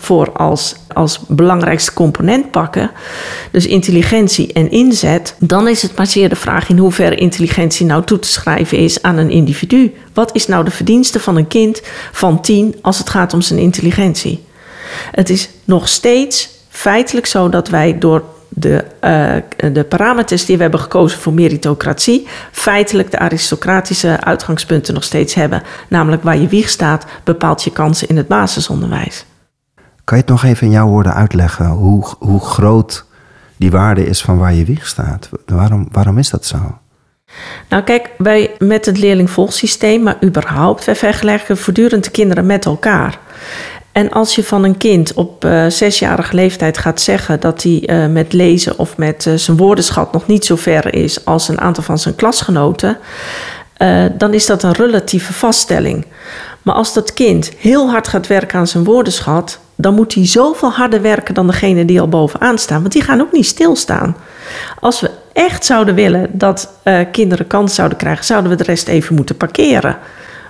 [0.03, 2.91] voor als, als belangrijkste component pakken,
[3.51, 8.03] dus intelligentie en inzet, dan is het maar zeer de vraag in hoeverre intelligentie nou
[8.03, 9.93] toe te schrijven is aan een individu.
[10.13, 13.59] Wat is nou de verdienste van een kind van tien als het gaat om zijn
[13.59, 14.43] intelligentie?
[15.11, 20.61] Het is nog steeds feitelijk zo dat wij door de, uh, de parameters die we
[20.61, 25.63] hebben gekozen voor meritocratie, feitelijk de aristocratische uitgangspunten nog steeds hebben.
[25.87, 29.25] Namelijk waar je wieg staat, bepaalt je kansen in het basisonderwijs.
[30.13, 33.05] Kan je het nog even in jouw woorden uitleggen hoe, hoe groot
[33.57, 35.29] die waarde is van waar je wieg staat?
[35.45, 36.57] Waarom, waarom is dat zo?
[37.69, 43.19] Nou kijk, wij met het leerlingvolgsysteem, maar überhaupt, wij vergelijken voortdurend de kinderen met elkaar.
[43.91, 48.13] En als je van een kind op uh, zesjarige leeftijd gaat zeggen dat hij uh,
[48.13, 51.83] met lezen of met uh, zijn woordenschat nog niet zo ver is als een aantal
[51.83, 52.97] van zijn klasgenoten,
[54.17, 56.05] dan is dat een relatieve vaststelling.
[56.61, 60.71] Maar als dat kind heel hard gaat werken aan zijn woordenschat, dan moet hij zoveel
[60.71, 62.81] harder werken dan degene die al bovenaan staan.
[62.81, 64.15] Want die gaan ook niet stilstaan.
[64.79, 68.87] Als we echt zouden willen dat uh, kinderen kans zouden krijgen, zouden we de rest
[68.87, 69.97] even moeten parkeren.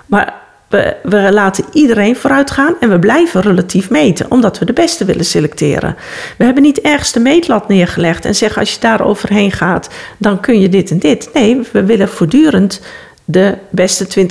[0.06, 0.34] Maar
[0.68, 5.04] we, we, laten iedereen vooruit gaan en we blijven relatief meten, omdat we de beste
[5.04, 5.96] willen selecteren.
[6.38, 10.40] We hebben niet ergens de meetlat neergelegd en zeggen als je daar overheen gaat, dan
[10.40, 11.30] kun je dit en dit.
[11.34, 12.80] Nee, we willen voortdurend
[13.24, 14.28] de beste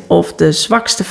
[0.00, 1.08] 20% of de zwakste 50%.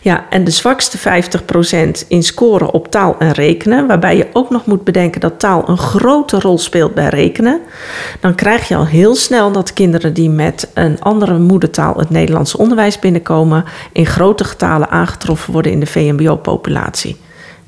[0.00, 4.66] Ja, en de zwakste 50% in scoren op taal en rekenen, waarbij je ook nog
[4.66, 7.60] moet bedenken dat taal een grote rol speelt bij rekenen,
[8.20, 12.58] dan krijg je al heel snel dat kinderen die met een andere moedertaal het Nederlandse
[12.58, 17.16] onderwijs binnenkomen, in grote getalen aangetroffen worden in de VMBO-populatie.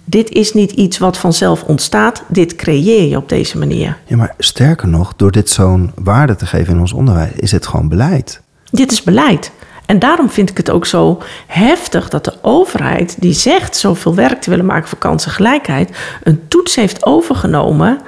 [0.05, 3.99] Dit is niet iets wat vanzelf ontstaat, dit creëer je op deze manier.
[4.07, 7.67] Ja, maar sterker nog, door dit zo'n waarde te geven in ons onderwijs, is het
[7.67, 8.41] gewoon beleid.
[8.71, 9.51] Dit is beleid.
[9.87, 14.41] En daarom vind ik het ook zo heftig dat de overheid, die zegt zoveel werk
[14.41, 18.01] te willen maken voor kansengelijkheid, een toets heeft overgenomen.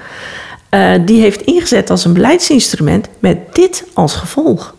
[0.70, 4.74] Uh, die heeft ingezet als een beleidsinstrument met dit als gevolg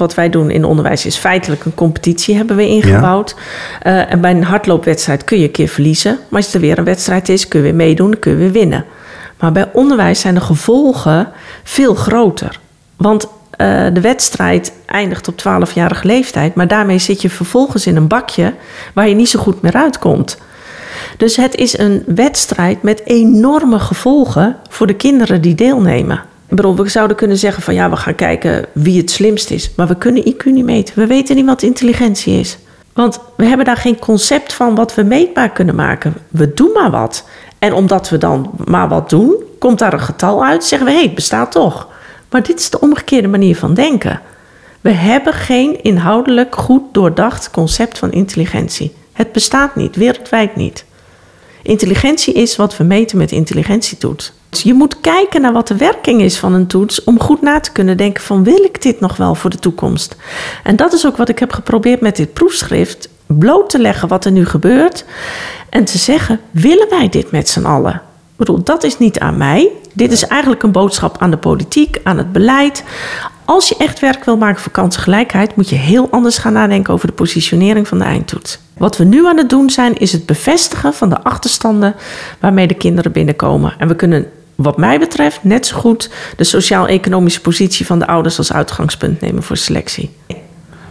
[0.00, 3.34] wat wij doen in onderwijs is feitelijk een competitie hebben we ingebouwd.
[3.82, 3.92] Ja.
[3.92, 6.18] Uh, en bij een hardloopwedstrijd kun je een keer verliezen.
[6.28, 8.84] Maar als er weer een wedstrijd is, kun je weer meedoen, kun je weer winnen.
[9.38, 11.28] Maar bij onderwijs zijn de gevolgen
[11.62, 12.58] veel groter.
[12.96, 16.54] Want uh, de wedstrijd eindigt op 12-jarige leeftijd.
[16.54, 18.54] Maar daarmee zit je vervolgens in een bakje
[18.94, 20.38] waar je niet zo goed meer uitkomt.
[21.16, 26.22] Dus het is een wedstrijd met enorme gevolgen voor de kinderen die deelnemen.
[26.50, 29.70] Bedoel, we zouden kunnen zeggen van ja, we gaan kijken wie het slimst is.
[29.76, 30.94] Maar we kunnen IQ niet meten.
[30.98, 32.58] We weten niet wat intelligentie is.
[32.92, 36.14] Want we hebben daar geen concept van wat we meetbaar kunnen maken.
[36.28, 37.28] We doen maar wat.
[37.58, 40.98] En omdat we dan maar wat doen, komt daar een getal uit, zeggen we hé,
[40.98, 41.88] hey, het bestaat toch.
[42.30, 44.20] Maar dit is de omgekeerde manier van denken.
[44.80, 48.94] We hebben geen inhoudelijk goed doordacht concept van intelligentie.
[49.12, 50.84] Het bestaat niet, wereldwijd niet.
[51.70, 54.32] Intelligentie is wat we meten met intelligentietoets.
[54.48, 57.60] Dus je moet kijken naar wat de werking is van een toets om goed na
[57.60, 60.16] te kunnen denken van wil ik dit nog wel voor de toekomst?
[60.64, 64.24] En dat is ook wat ik heb geprobeerd met dit proefschrift bloot te leggen wat
[64.24, 65.04] er nu gebeurt
[65.68, 68.02] en te zeggen willen wij dit met z'n allen?
[68.40, 69.68] Bedoel, dat is niet aan mij.
[69.92, 72.84] Dit is eigenlijk een boodschap aan de politiek, aan het beleid.
[73.44, 77.06] Als je echt werk wil maken voor kansengelijkheid, moet je heel anders gaan nadenken over
[77.06, 78.58] de positionering van de eindtoets.
[78.76, 81.94] Wat we nu aan het doen zijn, is het bevestigen van de achterstanden
[82.38, 83.74] waarmee de kinderen binnenkomen.
[83.78, 88.38] En we kunnen, wat mij betreft, net zo goed de sociaal-economische positie van de ouders
[88.38, 90.10] als uitgangspunt nemen voor selectie.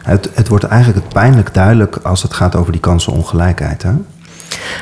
[0.03, 3.83] Het, het wordt eigenlijk het pijnlijk duidelijk als het gaat over die kansenongelijkheid.
[3.83, 3.91] Hè?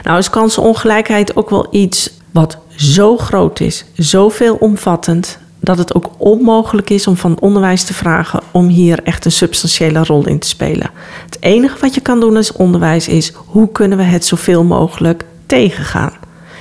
[0.03, 6.09] Nou is kansenongelijkheid ook wel iets wat zo groot is, zo veelomvattend, dat het ook
[6.17, 10.47] onmogelijk is om van onderwijs te vragen om hier echt een substantiële rol in te
[10.47, 10.89] spelen.
[11.25, 15.25] Het enige wat je kan doen als onderwijs is hoe kunnen we het zoveel mogelijk
[15.45, 16.13] tegengaan.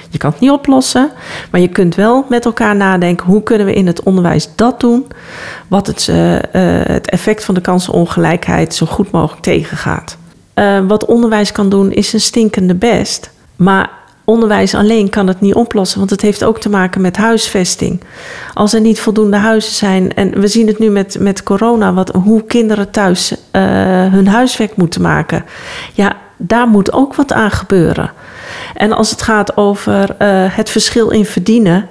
[0.09, 1.11] Je kan het niet oplossen,
[1.51, 5.07] maar je kunt wel met elkaar nadenken hoe kunnen we in het onderwijs dat doen
[5.68, 6.41] wat het, uh, uh,
[6.83, 10.16] het effect van de kansenongelijkheid zo goed mogelijk tegengaat.
[10.55, 15.55] Uh, wat onderwijs kan doen is een stinkende best, maar onderwijs alleen kan het niet
[15.55, 18.01] oplossen, want het heeft ook te maken met huisvesting.
[18.55, 22.09] Als er niet voldoende huizen zijn, en we zien het nu met, met corona, wat,
[22.09, 23.62] hoe kinderen thuis uh,
[24.12, 25.45] hun huiswerk moeten maken.
[25.93, 28.11] Ja, daar moet ook wat aan gebeuren.
[28.74, 31.89] En als het gaat over uh, het verschil in verdienen,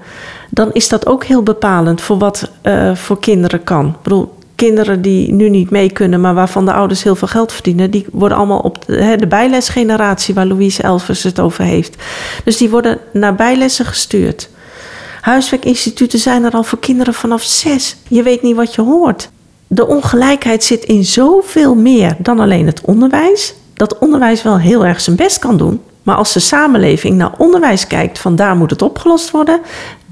[0.50, 3.88] dan is dat ook heel bepalend voor wat uh, voor kinderen kan.
[3.88, 7.52] Ik bedoel, kinderen die nu niet mee kunnen, maar waarvan de ouders heel veel geld
[7.52, 11.96] verdienen, die worden allemaal op de, de bijlesgeneratie waar Louise Elvers het over heeft.
[12.44, 14.50] Dus die worden naar bijlessen gestuurd.
[15.22, 17.96] Huiswerkinstituten zijn er al voor kinderen vanaf zes.
[18.08, 19.30] Je weet niet wat je hoort.
[19.68, 23.54] De ongelijkheid zit in zoveel meer dan alleen het onderwijs.
[23.74, 25.82] Dat onderwijs wel heel erg zijn best kan doen.
[26.04, 29.60] Maar als de samenleving naar onderwijs kijkt van daar moet het opgelost worden,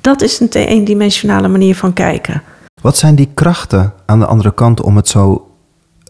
[0.02, 2.44] dat is een eendimensionale manier van kijken.
[2.84, 5.52] Wat zijn die krachten aan de andere kant om het zo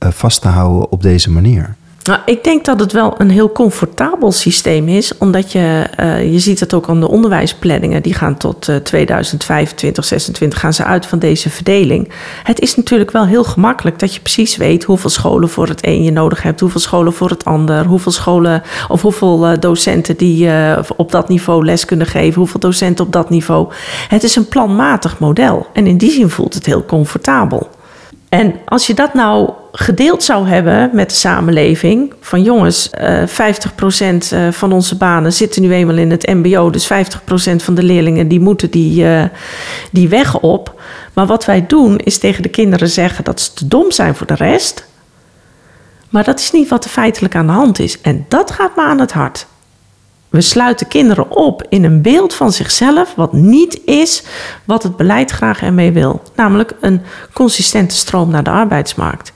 [0.04, 1.76] uh, vast te houden op deze manier?
[2.04, 6.40] Nou, ik denk dat het wel een heel comfortabel systeem is, omdat je, uh, je
[6.40, 11.06] ziet het ook aan de onderwijsplanningen, die gaan tot uh, 2025, 26 gaan ze uit
[11.06, 12.12] van deze verdeling.
[12.44, 16.04] Het is natuurlijk wel heel gemakkelijk dat je precies weet hoeveel scholen voor het een
[16.04, 20.50] je nodig hebt, hoeveel scholen voor het ander, hoeveel scholen of hoeveel uh, docenten die
[20.96, 23.72] op dat niveau les kunnen geven, hoeveel docenten op dat niveau.
[24.08, 27.70] Het is een planmatig model en in die zin voelt het heel comfortabel.
[28.30, 34.34] En als je dat nou gedeeld zou hebben met de samenleving, van jongens, uh, 50%
[34.52, 38.40] van onze banen zitten nu eenmaal in het MBO, dus 50% van de leerlingen die
[38.40, 39.24] moeten die, uh,
[39.92, 40.82] die weg op.
[41.14, 44.28] Maar wat wij doen is tegen de kinderen zeggen dat ze te dom zijn voor
[44.28, 44.88] de rest.
[46.10, 48.02] Maar dat is niet wat er feitelijk aan de hand is.
[48.02, 49.46] En dat gaat me aan het hart.
[50.30, 54.24] We sluiten kinderen op in een beeld van zichzelf wat niet is
[54.64, 56.22] wat het beleid graag ermee wil.
[56.36, 57.02] Namelijk een
[57.34, 59.33] consistente stroom naar de arbeidsmarkt.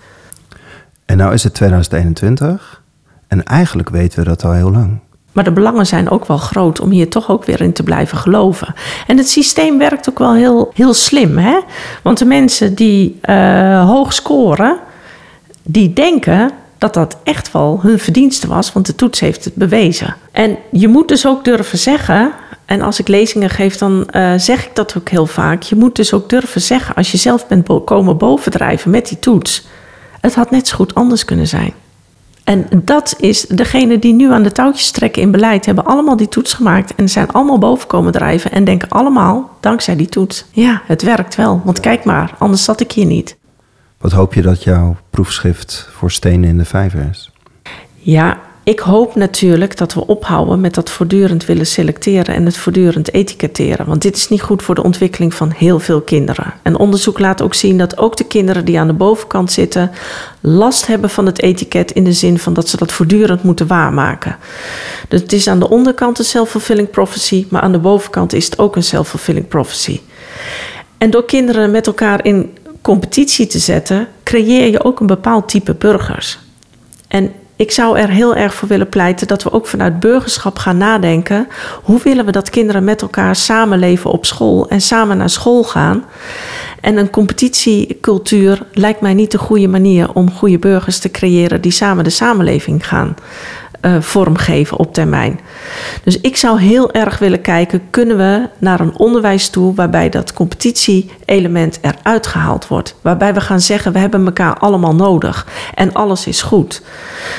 [1.07, 2.81] En nou is het 2021
[3.27, 4.99] en eigenlijk weten we dat al heel lang.
[5.31, 8.17] Maar de belangen zijn ook wel groot om hier toch ook weer in te blijven
[8.17, 8.73] geloven.
[9.07, 11.37] En het systeem werkt ook wel heel, heel slim.
[11.37, 11.59] Hè?
[12.03, 14.77] Want de mensen die uh, hoog scoren,
[15.63, 20.15] die denken dat dat echt wel hun verdienste was, want de toets heeft het bewezen.
[20.31, 22.31] En je moet dus ook durven zeggen,
[22.65, 25.61] en als ik lezingen geef, dan uh, zeg ik dat ook heel vaak.
[25.61, 29.67] Je moet dus ook durven zeggen, als je zelf bent komen bovendrijven met die toets,
[30.28, 31.73] het had net zo goed anders kunnen zijn.
[32.43, 36.30] En dat is degene die nu aan de touwtjes trekken in beleid, hebben allemaal die
[36.30, 40.82] toets gemaakt en zijn allemaal boven komen drijven en denken allemaal, dankzij die toets, ja,
[40.86, 41.61] het werkt wel.
[41.65, 43.38] Want kijk maar, anders zat ik hier niet.
[43.97, 47.32] Wat hoop je dat jouw proefschrift voor stenen in de vijver is?
[47.95, 53.13] Ja, ik hoop natuurlijk dat we ophouden met dat voortdurend willen selecteren en het voortdurend
[53.13, 53.86] etiketteren.
[53.86, 56.53] Want dit is niet goed voor de ontwikkeling van heel veel kinderen.
[56.61, 59.91] En onderzoek laat ook zien dat ook de kinderen die aan de bovenkant zitten
[60.39, 64.36] last hebben van het etiket in de zin van dat ze dat voortdurend moeten waarmaken.
[65.07, 68.59] Dus het is aan de onderkant een self-fulfilling prophecy, maar aan de bovenkant is het
[68.59, 69.99] ook een self-fulfilling prophecy.
[70.97, 75.74] En door kinderen met elkaar in competitie te zetten, creëer je ook een bepaald type
[75.74, 76.39] burgers.
[77.07, 80.77] En ik zou er heel erg voor willen pleiten dat we ook vanuit burgerschap gaan
[80.77, 81.47] nadenken.
[81.83, 86.05] Hoe willen we dat kinderen met elkaar samenleven op school en samen naar school gaan?
[86.81, 91.71] En een competitiecultuur lijkt mij niet de goede manier om goede burgers te creëren die
[91.71, 93.15] samen de samenleving gaan
[93.82, 95.39] uh, vormgeven op termijn.
[96.03, 100.34] Dus ik zou heel erg willen kijken, kunnen we naar een onderwijs toe waarbij dat
[100.34, 102.95] competitie-element eruit gehaald wordt.
[103.01, 106.82] Waarbij we gaan zeggen, we hebben elkaar allemaal nodig en alles is goed.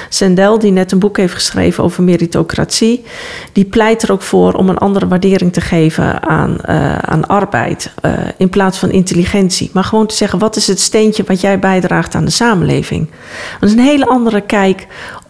[0.09, 3.05] Sendel, die net een boek heeft geschreven over meritocratie,
[3.53, 7.93] die pleit er ook voor om een andere waardering te geven aan, uh, aan arbeid
[8.05, 9.70] uh, in plaats van intelligentie.
[9.72, 13.11] Maar gewoon te zeggen, wat is het steentje wat jij bijdraagt aan de samenleving?
[13.61, 14.86] Dat is een hele andere kijk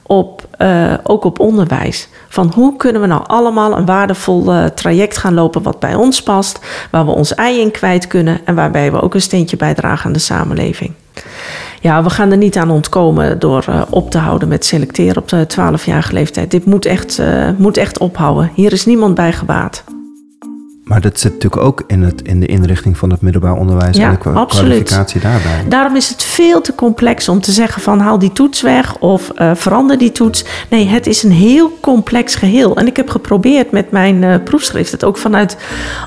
[0.08, 2.08] op, uh, ook op onderwijs.
[2.28, 6.22] Van hoe kunnen we nou allemaal een waardevol uh, traject gaan lopen wat bij ons
[6.22, 10.06] past, waar we ons ei in kwijt kunnen en waarbij we ook een steentje bijdragen
[10.06, 10.92] aan de samenleving.
[11.80, 15.28] Ja, we gaan er niet aan ontkomen door uh, op te houden met selecteren op
[15.28, 16.50] de 12-jarige leeftijd.
[16.50, 17.22] Dit moet echt,
[17.56, 18.50] moet echt ophouden.
[18.54, 19.84] Hier is niemand bij gebaat.
[20.88, 24.08] Maar dat zit natuurlijk ook in, het, in de inrichting van het middelbaar onderwijs ja,
[24.08, 25.64] en de kwalificatie daarbij.
[25.68, 29.30] Daarom is het veel te complex om te zeggen van haal die toets weg of
[29.36, 30.44] uh, verander die toets.
[30.70, 32.76] Nee, het is een heel complex geheel.
[32.76, 35.56] En ik heb geprobeerd met mijn uh, proefschrift het ook vanuit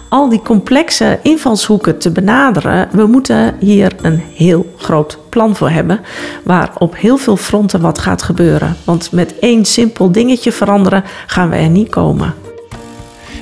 [0.10, 2.88] al die complexe invalshoeken te benaderen.
[2.92, 6.00] We moeten hier een heel groot plan voor hebben
[6.44, 8.76] waar op heel veel fronten wat gaat gebeuren.
[8.84, 12.41] Want met één simpel dingetje veranderen gaan we er niet komen.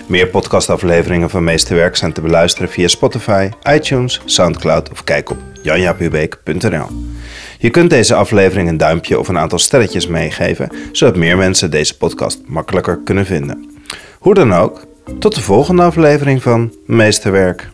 [0.10, 6.88] Meer podcastafleveringen van Meesterwerk zijn te beluisteren via Spotify, iTunes, Soundcloud of kijk op janjapubeek.nl.
[7.60, 11.98] Je kunt deze aflevering een duimpje of een aantal sterretjes meegeven, zodat meer mensen deze
[11.98, 13.70] podcast makkelijker kunnen vinden.
[14.20, 14.86] Hoe dan ook,
[15.20, 17.70] tot de volgende aflevering van Meesterwerk.